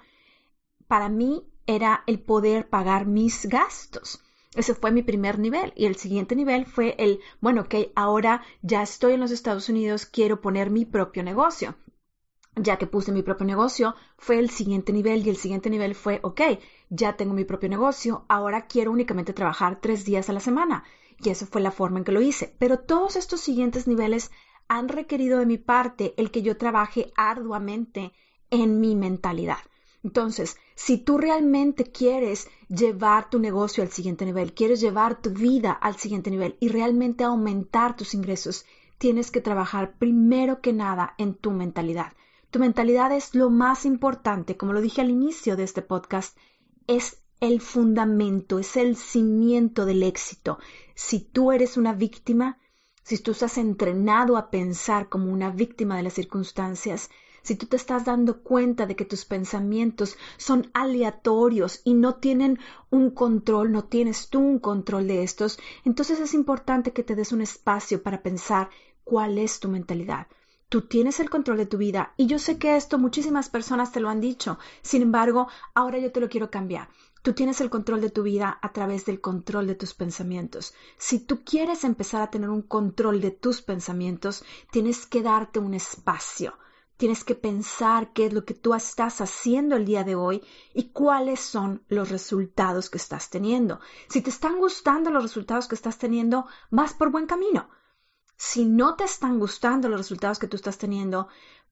para 0.88 1.10
mí 1.10 1.46
era 1.68 2.06
el 2.08 2.22
poder 2.22 2.70
pagar 2.70 3.06
mis 3.06 3.46
gastos. 3.48 4.24
Ese 4.56 4.74
fue 4.74 4.94
mi 4.94 5.04
primer 5.04 5.38
nivel. 5.38 5.74
Y 5.76 5.86
el 5.86 5.98
siguiente 5.98 6.38
nivel 6.38 6.66
fue 6.66 6.96
el, 6.98 7.20
bueno, 7.42 7.64
ok, 7.64 7.76
ahora 7.94 8.42
ya 8.62 8.82
estoy 8.82 9.16
en 9.16 9.20
los 9.20 9.32
Estados 9.32 9.68
Unidos, 9.68 10.06
quiero 10.06 10.40
poner 10.40 10.70
mi 10.70 10.86
propio 10.86 11.24
negocio. 11.24 11.76
Ya 12.56 12.78
que 12.78 12.88
puse 12.88 13.12
mi 13.12 13.22
propio 13.22 13.46
negocio, 13.46 13.94
fue 14.18 14.40
el 14.40 14.50
siguiente 14.50 14.94
nivel 14.94 15.28
y 15.28 15.30
el 15.30 15.36
siguiente 15.36 15.70
nivel 15.70 15.94
fue, 15.94 16.22
ok, 16.24 16.40
ya 16.90 17.18
tengo 17.18 17.34
mi 17.34 17.44
propio 17.44 17.68
negocio, 17.68 18.24
ahora 18.30 18.68
quiero 18.68 18.94
únicamente 18.94 19.34
trabajar 19.34 19.82
tres 19.82 20.06
días 20.06 20.30
a 20.30 20.34
la 20.34 20.40
semana. 20.40 20.86
Y 21.20 21.32
esa 21.32 21.46
fue 21.46 21.60
la 21.60 21.72
forma 21.72 22.00
en 22.00 22.06
que 22.06 22.14
lo 22.14 22.22
hice. 22.22 22.56
Pero 22.60 22.80
todos 22.80 23.18
estos 23.18 23.42
siguientes 23.42 23.88
niveles 23.88 24.32
han 24.67 24.89
requerido 24.89 25.39
de 25.39 25.45
mi 25.45 25.58
parte 25.58 26.13
el 26.17 26.32
que 26.32 26.41
yo 26.41 26.58
trabaje 26.58 27.12
arduamente 27.15 28.13
en 28.49 28.80
mi 28.80 28.95
mentalidad. 28.95 29.60
Entonces, 30.04 30.58
si 30.76 30.97
tú 30.97 31.17
realmente 31.17 31.86
quieres 31.86 32.49
llevar 32.67 33.30
tu 33.30 33.39
negocio 33.39 33.84
al 33.84 33.91
siguiente 33.91 34.26
nivel, 34.26 34.54
quieres 34.54 34.82
llevar 34.82 35.21
tu 35.21 35.30
vida 35.30 35.71
al 35.71 35.95
siguiente 35.95 36.30
nivel 36.30 36.58
y 36.60 36.67
realmente 36.67 37.23
aumentar 37.23 37.95
tus 37.95 38.13
ingresos, 38.13 38.65
tienes 38.97 39.32
que 39.32 39.41
trabajar 39.41 39.97
primero 39.97 40.62
que 40.62 40.73
nada 40.73 41.15
en 41.17 41.36
tu 41.36 41.52
mentalidad. 41.52 42.13
Tu 42.52 42.60
mentalidad 42.60 43.12
es 43.12 43.34
lo 43.34 43.49
más 43.49 43.86
importante, 43.86 44.58
como 44.58 44.73
lo 44.73 44.82
dije 44.82 45.02
al 45.02 45.10
inicio 45.10 45.56
de 45.56 45.63
este 45.63 45.82
podcast, 45.82 46.38
es 46.88 47.23
el 47.39 47.62
fundamento, 47.62 48.60
es 48.60 48.78
el 48.78 48.95
cimiento 48.95 49.86
del 49.86 50.04
éxito. 50.04 50.60
Si 50.95 51.19
tú 51.19 51.52
eres 51.52 51.78
una 51.78 51.93
víctima, 51.93 52.60
si 53.04 53.18
tú 53.18 53.32
estás 53.32 53.58
entrenado 53.58 54.38
a 54.38 54.50
pensar 54.50 55.10
como 55.10 55.32
una 55.32 55.50
víctima 55.50 55.98
de 55.98 56.04
las 56.04 56.13
circunstancias, 56.13 57.10
si 57.42 57.56
tú 57.56 57.66
te 57.66 57.76
estás 57.76 58.06
dando 58.06 58.42
cuenta 58.42 58.86
de 58.86 58.96
que 58.96 59.04
tus 59.04 59.26
pensamientos 59.26 60.18
son 60.38 60.72
aleatorios 60.74 61.82
y 61.84 61.94
no 61.94 62.16
tienen 62.16 62.58
un 62.89 63.12
control, 63.12 63.72
no 63.74 63.84
tienes 63.84 64.30
tú 64.30 64.39
un 64.39 64.60
control 64.60 65.08
de 65.08 65.24
estos, 65.24 65.60
entonces 65.84 66.22
es 66.22 66.34
importante 66.34 66.94
que 66.94 67.04
te 67.04 67.16
des 67.16 67.34
un 67.34 67.42
espacio 67.42 68.02
para 68.02 68.24
pensar 68.24 68.70
cuál 69.04 69.38
es 69.38 69.60
tu 69.60 69.68
mentalidad. 69.68 70.28
Tú 70.69 70.82
tienes 70.82 71.19
el 71.19 71.30
control 71.30 71.58
de 71.58 71.65
tu 71.65 71.78
vida 71.78 72.13
y 72.17 72.26
yo 72.26 72.39
sé 72.39 72.58
que 72.58 72.76
esto 72.76 72.97
muchísimas 72.97 73.49
personas 73.49 73.91
te 73.91 73.99
lo 73.99 74.10
han 74.10 74.21
dicho. 74.21 74.58
Sin 74.82 75.02
embargo, 75.02 75.47
ahora 75.73 75.99
yo 75.99 76.12
te 76.12 76.19
lo 76.19 76.30
quiero 76.30 76.49
cambiar. 76.49 76.89
Tú 77.23 77.32
tienes 77.32 77.62
el 77.62 77.69
control 77.69 78.02
de 78.02 78.10
tu 78.10 78.23
vida 78.23 78.60
a 78.62 78.73
través 78.73 79.06
del 79.06 79.21
control 79.21 79.65
de 79.65 79.76
tus 79.76 79.93
pensamientos. 79.93 80.73
Si 80.97 81.19
tú 81.19 81.43
quieres 81.45 81.86
empezar 81.86 82.21
a 82.21 82.30
tener 82.30 82.49
un 82.49 82.63
control 82.63 83.21
de 83.21 83.32
tus 83.32 83.62
pensamientos, 83.62 84.43
tienes 84.71 85.06
que 85.06 85.21
darte 85.21 85.60
un 85.60 85.73
espacio. 85.73 86.54
Tienes 86.97 87.23
que 87.23 87.36
pensar 87.36 88.12
qué 88.13 88.26
es 88.26 88.34
lo 88.34 88.43
que 88.43 88.54
tú 88.54 88.73
estás 88.73 89.21
haciendo 89.21 89.76
el 89.76 89.86
día 89.86 90.04
de 90.04 90.15
hoy 90.15 90.43
y 90.73 90.89
cuáles 90.89 91.39
son 91.39 91.84
los 91.88 92.10
resultados 92.10 92.89
que 92.89 92.97
estás 92.97 93.30
teniendo. 93.30 93.80
Si 94.10 94.21
te 94.21 94.30
están 94.30 94.60
gustando 94.60 95.10
los 95.10 95.23
resultados 95.23 95.67
que 95.67 95.76
estás 95.76 95.97
teniendo, 95.97 96.45
vas 96.71 96.93
por 96.93 97.10
buen 97.10 97.26
camino. 97.26 97.69
Si 98.45 98.65
no 98.65 98.97
te 98.97 99.06
están 99.06 99.39
gustando 99.39 99.88
los 99.88 99.97
resultados 100.01 100.38
que 100.38 100.49
tú 100.49 100.58
estás 100.58 100.77
teniendo, 100.77 101.29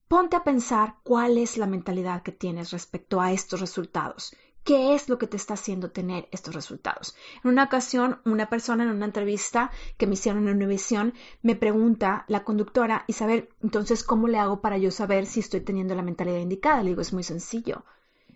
ponte 0.08 0.36
a 0.36 0.42
pensar 0.42 0.96
cuál 1.02 1.36
es 1.36 1.58
la 1.58 1.66
mentalidad 1.66 2.22
que 2.22 2.32
tienes 2.32 2.70
respecto 2.70 3.20
a 3.20 3.30
estos 3.30 3.60
resultados 3.60 4.34
qué 4.64 4.94
es 4.94 5.10
lo 5.10 5.18
que 5.18 5.26
te 5.26 5.36
está 5.36 5.52
haciendo 5.54 5.90
tener 5.90 6.28
estos 6.30 6.54
resultados. 6.54 7.14
En 7.44 7.50
una 7.50 7.64
ocasión, 7.64 8.20
una 8.24 8.48
persona 8.48 8.84
en 8.84 8.90
una 8.90 9.04
entrevista 9.04 9.70
que 9.98 10.06
me 10.06 10.14
hicieron 10.14 10.48
en 10.48 10.56
Univisión 10.56 11.12
me 11.42 11.56
pregunta, 11.56 12.24
la 12.26 12.42
conductora, 12.42 13.04
Isabel, 13.06 13.50
entonces, 13.62 14.02
¿cómo 14.02 14.26
le 14.26 14.38
hago 14.38 14.62
para 14.62 14.78
yo 14.78 14.90
saber 14.90 15.26
si 15.26 15.40
estoy 15.40 15.60
teniendo 15.60 15.94
la 15.94 16.02
mentalidad 16.02 16.38
indicada? 16.38 16.82
Le 16.82 16.90
digo, 16.90 17.02
es 17.02 17.12
muy 17.12 17.22
sencillo. 17.22 17.84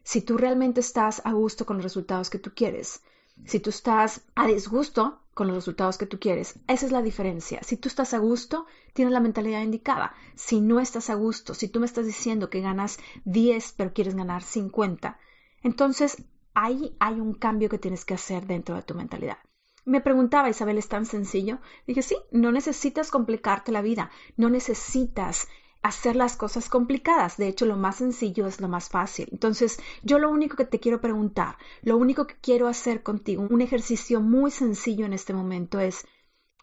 Si 0.03 0.21
tú 0.21 0.37
realmente 0.37 0.81
estás 0.81 1.23
a 1.25 1.33
gusto 1.33 1.65
con 1.65 1.77
los 1.77 1.85
resultados 1.85 2.29
que 2.29 2.39
tú 2.39 2.51
quieres, 2.55 3.03
si 3.45 3.61
tú 3.61 3.71
estás 3.71 4.23
a 4.35 4.47
disgusto 4.47 5.21
con 5.35 5.47
los 5.47 5.57
resultados 5.57 5.99
que 5.99 6.07
tú 6.07 6.19
quieres, 6.19 6.59
esa 6.67 6.87
es 6.87 6.93
la 6.93 7.03
diferencia. 7.03 7.63
Si 7.63 7.77
tú 7.77 7.89
estás 7.89 8.15
a 8.15 8.19
gusto, 8.19 8.67
tienes 8.95 9.13
la 9.13 9.21
mentalidad 9.21 9.63
indicada. 9.63 10.15
Si 10.35 10.61
no 10.61 10.81
estás 10.81 11.11
a 11.11 11.15
gusto, 11.15 11.55
si 11.55 11.69
tú 11.69 11.81
me 11.81 11.87
estás 11.87 12.07
diciendo 12.07 12.49
que 12.49 12.61
ganas 12.61 12.99
10 13.25 13.75
pero 13.77 13.93
quieres 13.93 14.15
ganar 14.15 14.43
50, 14.43 15.19
entonces, 15.67 16.23
ahí 16.55 16.97
hay 17.01 17.19
un 17.21 17.35
cambio 17.35 17.69
que 17.69 17.79
tienes 17.79 18.05
que 18.05 18.15
hacer 18.15 18.47
dentro 18.47 18.77
de 18.77 18.83
tu 18.83 18.95
mentalidad. 18.95 19.39
Me 19.85 20.01
preguntaba, 20.01 20.49
Isabel, 20.49 20.79
¿es 20.79 20.89
tan 20.89 21.07
sencillo? 21.07 21.59
Dije, 21.89 22.03
sí, 22.03 22.17
no 22.31 22.53
necesitas 22.53 23.11
complicarte 23.11 23.73
la 23.73 23.83
vida, 23.83 24.11
no 24.37 24.49
necesitas 24.49 25.49
hacer 25.83 26.17
las 26.17 26.37
cosas 26.37 26.69
complicadas. 26.69 27.37
De 27.37 27.49
hecho, 27.49 27.67
lo 27.67 27.77
más 27.77 27.97
sencillo 27.97 28.47
es 28.47 28.61
lo 28.61 28.69
más 28.69 28.89
fácil. 28.89 29.29
Entonces, 29.33 29.79
yo 30.03 30.19
lo 30.19 30.31
único 30.31 30.57
que 30.57 30.65
te 30.65 30.81
quiero 30.81 31.01
preguntar, 31.01 31.57
lo 31.83 31.97
único 31.97 32.27
que 32.27 32.37
quiero 32.41 32.69
hacer 32.69 33.03
contigo, 33.03 33.47
un 33.49 33.61
ejercicio 33.61 34.21
muy 34.21 34.51
sencillo 34.51 35.07
en 35.07 35.13
este 35.13 35.33
momento 35.33 35.81
es, 35.81 36.07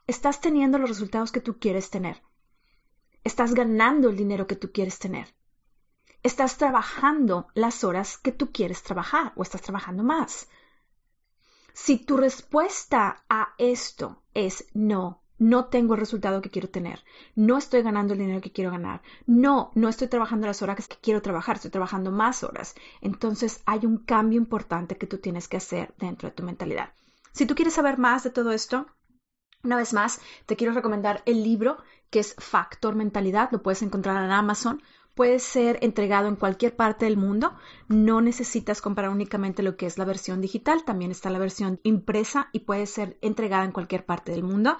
¿estás 0.07 0.41
teniendo 0.41 0.77
los 0.77 0.89
resultados 0.89 1.31
que 1.31 1.41
tú 1.41 1.59
quieres 1.59 1.89
tener? 1.89 2.21
¿Estás 3.23 3.53
ganando 3.53 4.09
el 4.09 4.17
dinero 4.17 4.47
que 4.47 4.55
tú 4.55 4.71
quieres 4.71 4.99
tener? 4.99 5.33
estás 6.23 6.57
trabajando 6.57 7.47
las 7.53 7.83
horas 7.83 8.17
que 8.17 8.31
tú 8.31 8.51
quieres 8.51 8.81
trabajar 8.81 9.33
o 9.35 9.43
estás 9.43 9.61
trabajando 9.61 10.03
más. 10.03 10.47
Si 11.73 11.97
tu 11.97 12.17
respuesta 12.17 13.25
a 13.29 13.53
esto 13.57 14.23
es 14.33 14.65
no, 14.73 15.22
no 15.49 15.65
tengo 15.65 15.93
el 15.93 15.99
resultado 15.99 16.41
que 16.41 16.49
quiero 16.49 16.69
tener, 16.69 17.03
no 17.35 17.57
estoy 17.57 17.81
ganando 17.81 18.13
el 18.13 18.19
dinero 18.19 18.41
que 18.41 18.51
quiero 18.51 18.71
ganar, 18.71 19.01
no, 19.25 19.71
no 19.75 19.89
estoy 19.89 20.07
trabajando 20.07 20.47
las 20.47 20.61
horas 20.61 20.87
que 20.87 20.97
quiero 21.01 21.21
trabajar, 21.21 21.57
estoy 21.57 21.71
trabajando 21.71 22.11
más 22.11 22.43
horas, 22.43 22.75
entonces 23.01 23.61
hay 23.65 23.85
un 23.85 23.97
cambio 23.97 24.37
importante 24.37 24.97
que 24.97 25.07
tú 25.07 25.17
tienes 25.17 25.47
que 25.47 25.57
hacer 25.57 25.93
dentro 25.99 26.29
de 26.29 26.35
tu 26.35 26.43
mentalidad. 26.43 26.93
Si 27.33 27.45
tú 27.45 27.55
quieres 27.55 27.73
saber 27.73 27.97
más 27.97 28.23
de 28.23 28.29
todo 28.29 28.51
esto, 28.51 28.85
una 29.63 29.77
vez 29.77 29.93
más, 29.93 30.21
te 30.45 30.55
quiero 30.55 30.73
recomendar 30.73 31.23
el 31.25 31.43
libro 31.43 31.77
que 32.09 32.19
es 32.19 32.35
Factor 32.37 32.95
Mentalidad, 32.95 33.49
lo 33.51 33.63
puedes 33.63 33.81
encontrar 33.81 34.23
en 34.23 34.31
Amazon 34.31 34.81
puede 35.15 35.39
ser 35.39 35.77
entregado 35.81 36.27
en 36.27 36.35
cualquier 36.35 36.75
parte 36.75 37.05
del 37.05 37.17
mundo. 37.17 37.53
No 37.87 38.21
necesitas 38.21 38.81
comprar 38.81 39.09
únicamente 39.09 39.63
lo 39.63 39.77
que 39.77 39.85
es 39.85 39.97
la 39.97 40.05
versión 40.05 40.41
digital, 40.41 40.83
también 40.83 41.11
está 41.11 41.29
la 41.29 41.39
versión 41.39 41.79
impresa 41.83 42.49
y 42.51 42.59
puede 42.59 42.85
ser 42.85 43.17
entregada 43.21 43.65
en 43.65 43.71
cualquier 43.71 44.05
parte 44.05 44.31
del 44.31 44.43
mundo. 44.43 44.77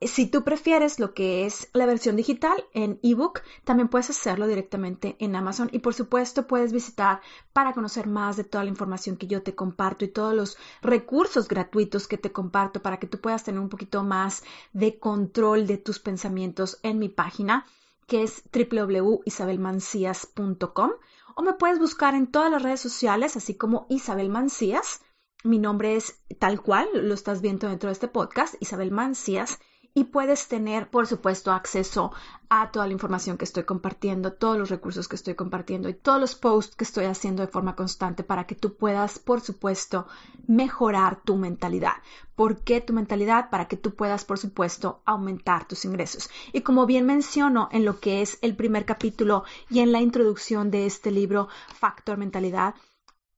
Si 0.00 0.26
tú 0.26 0.44
prefieres 0.44 1.00
lo 1.00 1.12
que 1.12 1.44
es 1.44 1.70
la 1.72 1.84
versión 1.84 2.14
digital 2.14 2.64
en 2.72 3.00
ebook, 3.02 3.42
también 3.64 3.88
puedes 3.88 4.10
hacerlo 4.10 4.46
directamente 4.46 5.16
en 5.18 5.34
Amazon. 5.34 5.70
Y 5.72 5.80
por 5.80 5.92
supuesto 5.92 6.46
puedes 6.46 6.72
visitar 6.72 7.20
para 7.52 7.72
conocer 7.72 8.06
más 8.06 8.36
de 8.36 8.44
toda 8.44 8.62
la 8.62 8.70
información 8.70 9.16
que 9.16 9.26
yo 9.26 9.42
te 9.42 9.56
comparto 9.56 10.04
y 10.04 10.08
todos 10.08 10.34
los 10.34 10.56
recursos 10.82 11.48
gratuitos 11.48 12.06
que 12.06 12.16
te 12.16 12.30
comparto 12.30 12.80
para 12.80 13.00
que 13.00 13.08
tú 13.08 13.20
puedas 13.20 13.42
tener 13.42 13.60
un 13.60 13.68
poquito 13.68 14.04
más 14.04 14.44
de 14.72 15.00
control 15.00 15.66
de 15.66 15.78
tus 15.78 15.98
pensamientos 15.98 16.78
en 16.84 17.00
mi 17.00 17.08
página 17.08 17.66
que 18.06 18.22
es 18.22 18.44
www.isabelmancias.com 18.52 20.92
o 21.34 21.42
me 21.42 21.54
puedes 21.54 21.80
buscar 21.80 22.14
en 22.14 22.28
todas 22.28 22.52
las 22.52 22.62
redes 22.62 22.80
sociales, 22.80 23.36
así 23.36 23.56
como 23.56 23.88
Isabel 23.90 24.28
Mancías. 24.28 25.02
Mi 25.44 25.58
nombre 25.58 25.96
es 25.96 26.20
tal 26.38 26.62
cual, 26.62 26.88
lo 26.94 27.14
estás 27.14 27.42
viendo 27.42 27.68
dentro 27.68 27.88
de 27.88 27.92
este 27.92 28.08
podcast, 28.08 28.54
Isabel 28.60 28.92
Mancías 28.92 29.58
y 29.98 30.04
puedes 30.04 30.46
tener, 30.46 30.90
por 30.90 31.08
supuesto, 31.08 31.50
acceso 31.50 32.12
a 32.48 32.70
toda 32.70 32.86
la 32.86 32.92
información 32.92 33.36
que 33.36 33.44
estoy 33.44 33.64
compartiendo, 33.64 34.32
todos 34.32 34.56
los 34.56 34.70
recursos 34.70 35.08
que 35.08 35.16
estoy 35.16 35.34
compartiendo 35.34 35.88
y 35.88 35.94
todos 35.94 36.20
los 36.20 36.36
posts 36.36 36.76
que 36.76 36.84
estoy 36.84 37.06
haciendo 37.06 37.42
de 37.42 37.48
forma 37.48 37.74
constante 37.74 38.22
para 38.22 38.44
que 38.44 38.54
tú 38.54 38.76
puedas, 38.76 39.18
por 39.18 39.40
supuesto, 39.40 40.06
mejorar 40.46 41.20
tu 41.24 41.34
mentalidad. 41.34 41.94
¿Por 42.36 42.62
qué 42.62 42.80
tu 42.80 42.92
mentalidad? 42.92 43.50
Para 43.50 43.66
que 43.66 43.76
tú 43.76 43.96
puedas, 43.96 44.24
por 44.24 44.38
supuesto, 44.38 45.02
aumentar 45.04 45.66
tus 45.66 45.84
ingresos. 45.84 46.30
Y 46.52 46.60
como 46.60 46.86
bien 46.86 47.04
menciono 47.04 47.68
en 47.72 47.84
lo 47.84 47.98
que 47.98 48.22
es 48.22 48.38
el 48.40 48.54
primer 48.54 48.84
capítulo 48.84 49.42
y 49.68 49.80
en 49.80 49.90
la 49.90 50.00
introducción 50.00 50.70
de 50.70 50.86
este 50.86 51.10
libro, 51.10 51.48
Factor 51.74 52.18
Mentalidad, 52.18 52.76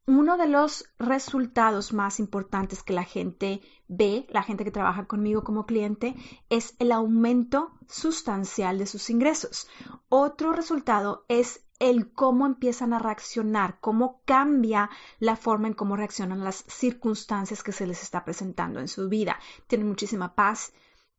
uno 0.06 0.36
de 0.36 0.48
los 0.48 0.84
resultados 0.98 1.92
más 1.92 2.18
importantes 2.18 2.82
que 2.82 2.92
la 2.92 3.04
gente 3.04 3.60
ve, 3.86 4.26
la 4.30 4.42
gente 4.42 4.64
que 4.64 4.70
trabaja 4.70 5.06
conmigo 5.06 5.44
como 5.44 5.66
cliente, 5.66 6.16
es 6.48 6.74
el 6.78 6.92
aumento 6.92 7.72
sustancial 7.86 8.78
de 8.78 8.86
sus 8.86 9.08
ingresos. 9.10 9.68
Otro 10.08 10.52
resultado 10.52 11.24
es 11.28 11.64
el 11.78 12.12
cómo 12.12 12.46
empiezan 12.46 12.92
a 12.92 12.98
reaccionar, 12.98 13.78
cómo 13.80 14.20
cambia 14.24 14.90
la 15.18 15.36
forma 15.36 15.68
en 15.68 15.74
cómo 15.74 15.96
reaccionan 15.96 16.44
las 16.44 16.64
circunstancias 16.68 17.62
que 17.62 17.72
se 17.72 17.86
les 17.86 18.02
está 18.02 18.24
presentando 18.24 18.80
en 18.80 18.88
su 18.88 19.08
vida. 19.08 19.38
Tienen 19.66 19.88
muchísima 19.88 20.34
paz, 20.34 20.72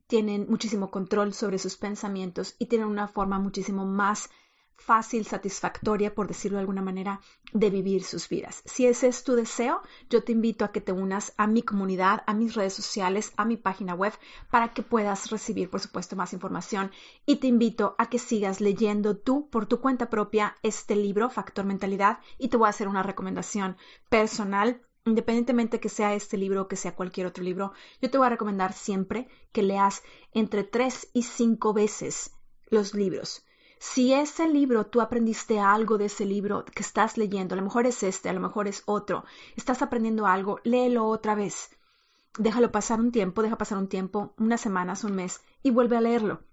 tienen 0.06 0.48
muchísimo 0.50 0.91
control 0.91 1.34
sobre 1.34 1.58
sus 1.58 1.78
pensamientos 1.78 2.56
y 2.60 2.65
tienen 2.65 2.88
una 2.88 3.08
forma 3.08 3.39
muchísimo 3.39 3.86
más 3.86 4.30
fácil, 4.82 5.26
satisfactoria, 5.26 6.13
por 6.13 6.28
decirlo 6.28 6.58
de 6.58 6.62
alguna 6.62 6.82
manera, 6.82 7.22
de 7.54 7.70
vivir 7.70 8.04
sus 8.04 8.28
vidas. 8.28 8.62
Si 8.65 8.86
ese 8.86 9.08
es 9.08 9.24
tu 9.24 9.36
deseo, 9.36 9.82
yo 10.10 10.24
te 10.24 10.32
invito 10.32 10.65
a 10.65 10.72
que 10.72 10.82
te 10.82 10.91
unas 10.91 11.34
a 11.38 11.48
mi 11.48 11.62
comunidad, 11.62 12.24
a 12.28 12.34
mis 12.34 12.56
redes 12.56 12.74
sociales, 12.74 13.32
a 13.38 13.46
mi 13.46 13.58
página 13.58 13.94
web, 13.94 14.13
para 14.50 14.74
que 14.74 14.84
puedas 14.84 15.30
recibir, 15.30 15.70
por 15.70 15.80
supuesto, 15.80 16.15
más 16.15 16.34
información. 16.34 16.91
Y 17.26 17.38
te 17.38 17.48
invito 17.48 17.96
a 17.98 18.10
que 18.10 18.20
sigas 18.20 18.62
leyendo 18.62 19.17
tú 19.17 19.50
por 19.50 19.65
tu 19.65 19.80
cuenta 19.80 20.10
propia 20.10 20.58
este 20.63 20.96
libro, 20.96 21.30
Factor 21.30 21.65
Mentalidad, 21.65 22.20
y 22.38 22.50
te 22.50 22.58
voy 22.58 22.67
a 22.67 22.72
hacer 22.72 22.88
una 22.88 23.04
recomendación 23.04 23.78
personal 24.10 24.82
Independientemente 25.04 25.80
que 25.80 25.89
sea 25.89 26.13
este 26.13 26.38
libro 26.38 26.62
o 26.62 26.67
que 26.67 26.76
sea 26.76 26.96
cualquier 26.96 27.26
otro 27.26 27.44
libro, 27.44 27.74
yo 28.02 28.12
te 28.12 28.20
voy 28.20 28.28
a 28.28 28.30
recomendar 28.30 28.72
siempre 28.74 29.28
que 29.52 29.63
leas 29.63 30.04
entre 30.32 30.63
tres 30.63 31.10
y 31.12 31.24
cinco 31.24 31.74
veces 31.74 32.32
los 32.70 32.94
libros. 32.94 33.44
Si 33.89 34.13
ese 34.13 34.48
libro 34.48 34.86
tú 34.86 35.02
aprendiste 35.02 35.60
algo 35.60 35.98
de 35.98 36.06
ese 36.06 36.24
libro 36.26 36.63
que 36.63 36.84
estás 36.84 37.17
leyendo, 37.17 37.54
a 37.54 37.58
lo 37.58 37.63
mejor 37.63 37.86
es 37.86 38.02
este, 38.04 38.30
a 38.30 38.34
lo 38.34 38.39
mejor 38.39 38.67
es 38.70 38.84
otro, 38.86 39.26
estás 39.58 39.82
aprendiendo 39.82 40.26
algo, 40.26 40.60
léelo 40.63 41.06
otra 41.08 41.36
vez. 41.36 41.70
Déjalo 42.38 42.72
pasar 42.72 43.00
un 43.02 43.12
tiempo, 43.12 43.41
deja 43.41 43.58
pasar 43.58 43.78
un 43.80 43.89
tiempo, 43.89 44.34
unas 44.38 44.62
semanas, 44.62 45.04
un 45.04 45.15
mes, 45.15 45.41
y 45.63 45.72
vuelve 45.72 45.98
a 45.98 46.02
leerlo. 46.02 46.44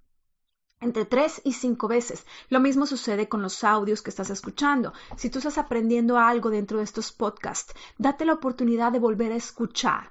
entre 0.81 1.05
tres 1.05 1.41
y 1.45 1.53
cinco 1.53 1.89
veces. 1.89 2.27
Lo 2.49 2.61
mismo 2.61 2.87
sucede 2.87 3.29
con 3.29 3.43
los 3.43 3.65
audios 3.65 4.03
que 4.03 4.11
estás 4.11 4.31
escuchando. 4.31 4.93
Si 5.17 5.31
tú 5.31 5.39
estás 5.39 5.59
aprendiendo 5.59 6.19
algo 6.19 6.51
dentro 6.51 6.79
de 6.79 6.85
estos 6.85 7.13
podcasts, 7.13 7.75
date 7.99 8.25
la 8.25 8.35
oportunidad 8.35 8.93
de 8.93 8.99
volver 9.01 9.33
a 9.33 9.37
escuchar 9.37 10.11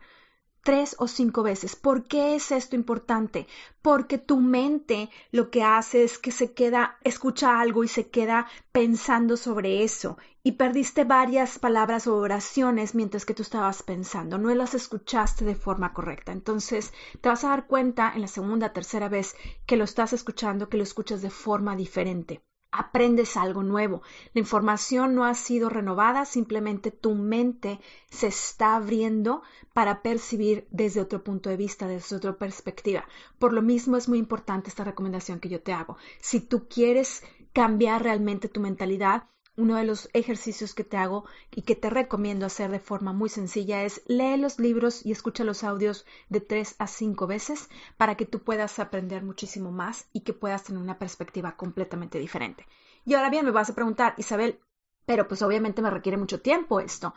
tres 0.68 0.98
o 1.00 1.08
cinco 1.08 1.44
veces. 1.44 1.78
¿Por 1.78 2.04
qué 2.04 2.36
es 2.36 2.52
esto 2.52 2.76
importante? 2.76 3.48
Porque 3.82 4.18
tu 4.18 4.42
mente 4.42 5.10
lo 5.32 5.50
que 5.50 5.64
hace 5.64 6.04
es 6.04 6.18
que 6.18 6.32
se 6.32 6.52
queda, 6.52 6.98
escucha 7.06 7.62
algo 7.62 7.86
y 7.86 7.88
se 7.88 8.10
queda 8.10 8.48
pensando 8.74 9.38
sobre 9.38 9.86
eso 9.86 10.18
y 10.44 10.52
perdiste 10.64 11.06
varias 11.06 11.58
palabras 11.58 12.06
o 12.06 12.18
oraciones 12.18 12.96
mientras 12.96 13.24
que 13.24 13.34
tú 13.34 13.44
estabas 13.44 13.82
pensando, 13.82 14.38
no 14.38 14.54
las 14.56 14.74
escuchaste 14.74 15.46
de 15.46 15.56
forma 15.56 15.94
correcta. 15.94 16.34
Entonces 16.34 16.92
te 17.22 17.30
vas 17.30 17.46
a 17.46 17.50
dar 17.52 17.68
cuenta 17.68 18.12
en 18.14 18.20
la 18.20 18.28
segunda, 18.28 18.74
tercera 18.74 19.08
vez 19.08 19.38
que 19.66 19.78
lo 19.78 19.86
estás 19.86 20.12
escuchando, 20.12 20.68
que 20.68 20.76
lo 20.76 20.84
escuchas 20.84 21.22
de 21.22 21.30
forma 21.30 21.78
diferente 21.78 22.42
aprendes 22.78 23.36
algo 23.38 23.64
nuevo. 23.64 24.04
La 24.34 24.40
información 24.40 25.16
no 25.16 25.26
ha 25.26 25.34
sido 25.34 25.70
renovada, 25.70 26.26
simplemente 26.26 26.92
tu 26.92 27.16
mente 27.16 27.80
se 28.10 28.28
está 28.28 28.76
abriendo 28.76 29.42
para 29.74 30.02
percibir 30.02 30.68
desde 30.70 31.02
otro 31.02 31.24
punto 31.24 31.50
de 31.50 31.58
vista, 31.58 31.88
desde 31.88 32.16
otra 32.16 32.38
perspectiva. 32.38 33.06
Por 33.40 33.54
lo 33.54 33.62
mismo 33.62 33.98
es 33.98 34.08
muy 34.08 34.20
importante 34.20 34.70
esta 34.70 34.84
recomendación 34.84 35.40
que 35.40 35.50
yo 35.50 35.62
te 35.62 35.74
hago. 35.74 35.98
Si 36.20 36.40
tú 36.40 36.68
quieres 36.68 37.24
cambiar 37.54 38.04
realmente 38.04 38.48
tu 38.48 38.60
mentalidad, 38.60 39.24
uno 39.58 39.76
de 39.76 39.84
los 39.84 40.10
ejercicios 40.14 40.74
que 40.74 40.84
te 40.84 40.98
hago 40.98 41.26
y 41.52 41.64
que 41.64 41.76
te 41.76 41.90
recomiendo 41.90 42.46
hacer 42.46 42.72
de 42.72 42.80
forma 42.80 43.12
muy 43.12 43.28
sencilla 43.28 43.84
es 43.84 44.04
lee 44.06 44.38
los 44.38 44.60
libros 44.60 45.06
y 45.06 45.12
escucha 45.12 45.44
los 45.44 45.64
audios 45.64 46.06
de 46.30 46.40
tres 46.40 46.76
a 46.78 46.88
cinco 46.88 47.28
veces 47.28 47.68
para 47.98 48.16
que 48.16 48.26
tú 48.26 48.44
puedas 48.44 48.80
aprender 48.80 49.24
muchísimo 49.24 49.72
más 49.72 50.08
y 50.14 50.22
que 50.22 50.34
puedas 50.34 50.64
tener 50.64 50.82
una 50.82 51.00
perspectiva 51.00 51.58
completamente 51.58 52.20
diferente. 52.20 52.68
Y 53.04 53.16
ahora 53.16 53.30
bien, 53.32 53.46
me 53.46 53.52
vas 53.52 53.70
a 53.70 53.76
preguntar, 53.76 54.14
Isabel, 54.18 54.60
pero 55.06 55.28
pues 55.28 55.42
obviamente 55.42 55.82
me 55.82 55.90
requiere 55.90 56.18
mucho 56.18 56.40
tiempo 56.40 56.80
esto. 56.80 57.14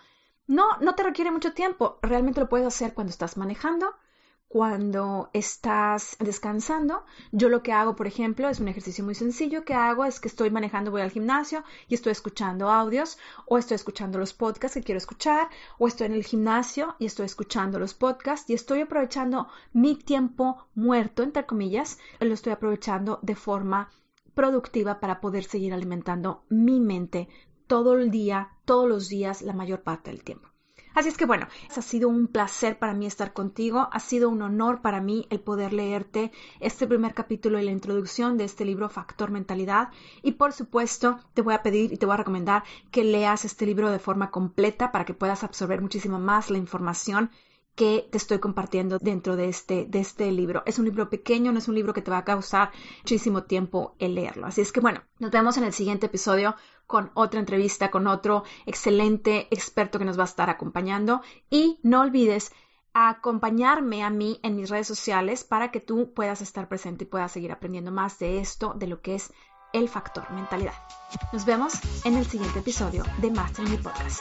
No, 0.46 0.78
no 0.80 0.94
te 0.94 1.02
requiere 1.02 1.30
mucho 1.30 1.52
tiempo. 1.52 1.98
Realmente 2.02 2.40
lo 2.40 2.48
puedes 2.48 2.66
hacer 2.66 2.94
cuando 2.94 3.10
estás 3.10 3.36
manejando, 3.36 3.94
cuando 4.50 5.30
estás 5.32 6.16
descansando. 6.18 7.04
Yo 7.30 7.48
lo 7.48 7.62
que 7.62 7.72
hago, 7.72 7.94
por 7.94 8.08
ejemplo, 8.08 8.48
es 8.48 8.58
un 8.58 8.66
ejercicio 8.66 9.04
muy 9.04 9.14
sencillo 9.14 9.64
que 9.64 9.74
hago, 9.74 10.04
es 10.04 10.18
que 10.18 10.26
estoy 10.26 10.50
manejando, 10.50 10.90
voy 10.90 11.02
al 11.02 11.12
gimnasio 11.12 11.62
y 11.86 11.94
estoy 11.94 12.10
escuchando 12.10 12.68
audios 12.68 13.16
o 13.46 13.58
estoy 13.58 13.76
escuchando 13.76 14.18
los 14.18 14.34
podcasts 14.34 14.74
que 14.74 14.82
quiero 14.82 14.98
escuchar 14.98 15.48
o 15.78 15.86
estoy 15.86 16.08
en 16.08 16.14
el 16.14 16.24
gimnasio 16.24 16.96
y 16.98 17.06
estoy 17.06 17.26
escuchando 17.26 17.78
los 17.78 17.94
podcasts 17.94 18.50
y 18.50 18.54
estoy 18.54 18.80
aprovechando 18.80 19.46
mi 19.72 19.94
tiempo 19.94 20.66
muerto, 20.74 21.22
entre 21.22 21.46
comillas, 21.46 22.00
lo 22.18 22.34
estoy 22.34 22.52
aprovechando 22.52 23.20
de 23.22 23.36
forma 23.36 23.92
productiva 24.34 24.98
para 24.98 25.20
poder 25.20 25.44
seguir 25.44 25.72
alimentando 25.72 26.42
mi 26.48 26.80
mente 26.80 27.28
todo 27.68 27.94
el 27.94 28.10
día, 28.10 28.50
todos 28.64 28.88
los 28.88 29.08
días, 29.08 29.42
la 29.42 29.52
mayor 29.52 29.82
parte 29.84 30.10
del 30.10 30.24
tiempo. 30.24 30.49
Así 30.94 31.08
es 31.08 31.16
que 31.16 31.24
bueno, 31.24 31.46
ha 31.76 31.82
sido 31.82 32.08
un 32.08 32.26
placer 32.26 32.78
para 32.78 32.94
mí 32.94 33.06
estar 33.06 33.32
contigo, 33.32 33.88
ha 33.92 34.00
sido 34.00 34.28
un 34.28 34.42
honor 34.42 34.82
para 34.82 35.00
mí 35.00 35.26
el 35.30 35.40
poder 35.40 35.72
leerte 35.72 36.32
este 36.58 36.86
primer 36.86 37.14
capítulo 37.14 37.60
y 37.60 37.64
la 37.64 37.70
introducción 37.70 38.36
de 38.36 38.44
este 38.44 38.64
libro 38.64 38.88
Factor 38.88 39.30
Mentalidad. 39.30 39.90
Y 40.22 40.32
por 40.32 40.52
supuesto 40.52 41.20
te 41.34 41.42
voy 41.42 41.54
a 41.54 41.62
pedir 41.62 41.92
y 41.92 41.96
te 41.96 42.06
voy 42.06 42.14
a 42.14 42.18
recomendar 42.18 42.64
que 42.90 43.04
leas 43.04 43.44
este 43.44 43.66
libro 43.66 43.90
de 43.90 44.00
forma 44.00 44.30
completa 44.30 44.90
para 44.90 45.04
que 45.04 45.14
puedas 45.14 45.44
absorber 45.44 45.80
muchísimo 45.80 46.18
más 46.18 46.50
la 46.50 46.58
información 46.58 47.30
que 47.80 48.06
te 48.10 48.18
estoy 48.18 48.40
compartiendo 48.40 48.98
dentro 48.98 49.36
de 49.36 49.48
este, 49.48 49.86
de 49.86 50.00
este 50.00 50.30
libro. 50.32 50.62
Es 50.66 50.78
un 50.78 50.84
libro 50.84 51.08
pequeño, 51.08 51.50
no 51.50 51.58
es 51.58 51.66
un 51.66 51.74
libro 51.74 51.94
que 51.94 52.02
te 52.02 52.10
va 52.10 52.18
a 52.18 52.24
causar 52.26 52.72
muchísimo 52.98 53.44
tiempo 53.44 53.94
el 53.98 54.16
leerlo. 54.16 54.46
Así 54.46 54.60
es 54.60 54.70
que 54.70 54.80
bueno, 54.80 55.02
nos 55.18 55.30
vemos 55.30 55.56
en 55.56 55.64
el 55.64 55.72
siguiente 55.72 56.04
episodio 56.04 56.56
con 56.86 57.10
otra 57.14 57.40
entrevista, 57.40 57.90
con 57.90 58.06
otro 58.06 58.44
excelente 58.66 59.48
experto 59.50 59.98
que 59.98 60.04
nos 60.04 60.18
va 60.18 60.24
a 60.24 60.26
estar 60.26 60.50
acompañando. 60.50 61.22
Y 61.48 61.78
no 61.82 62.02
olvides 62.02 62.52
acompañarme 62.92 64.04
a 64.04 64.10
mí 64.10 64.40
en 64.42 64.56
mis 64.56 64.68
redes 64.68 64.86
sociales 64.86 65.44
para 65.44 65.70
que 65.70 65.80
tú 65.80 66.12
puedas 66.12 66.42
estar 66.42 66.68
presente 66.68 67.04
y 67.04 67.06
puedas 67.06 67.32
seguir 67.32 67.50
aprendiendo 67.50 67.90
más 67.92 68.18
de 68.18 68.40
esto, 68.40 68.74
de 68.76 68.88
lo 68.88 69.00
que 69.00 69.14
es 69.14 69.32
el 69.72 69.88
factor 69.88 70.30
mentalidad. 70.32 70.74
Nos 71.32 71.46
vemos 71.46 71.80
en 72.04 72.18
el 72.18 72.26
siguiente 72.26 72.58
episodio 72.58 73.04
de 73.22 73.30
Master 73.30 73.66
Me 73.66 73.78
Podcast. 73.78 74.20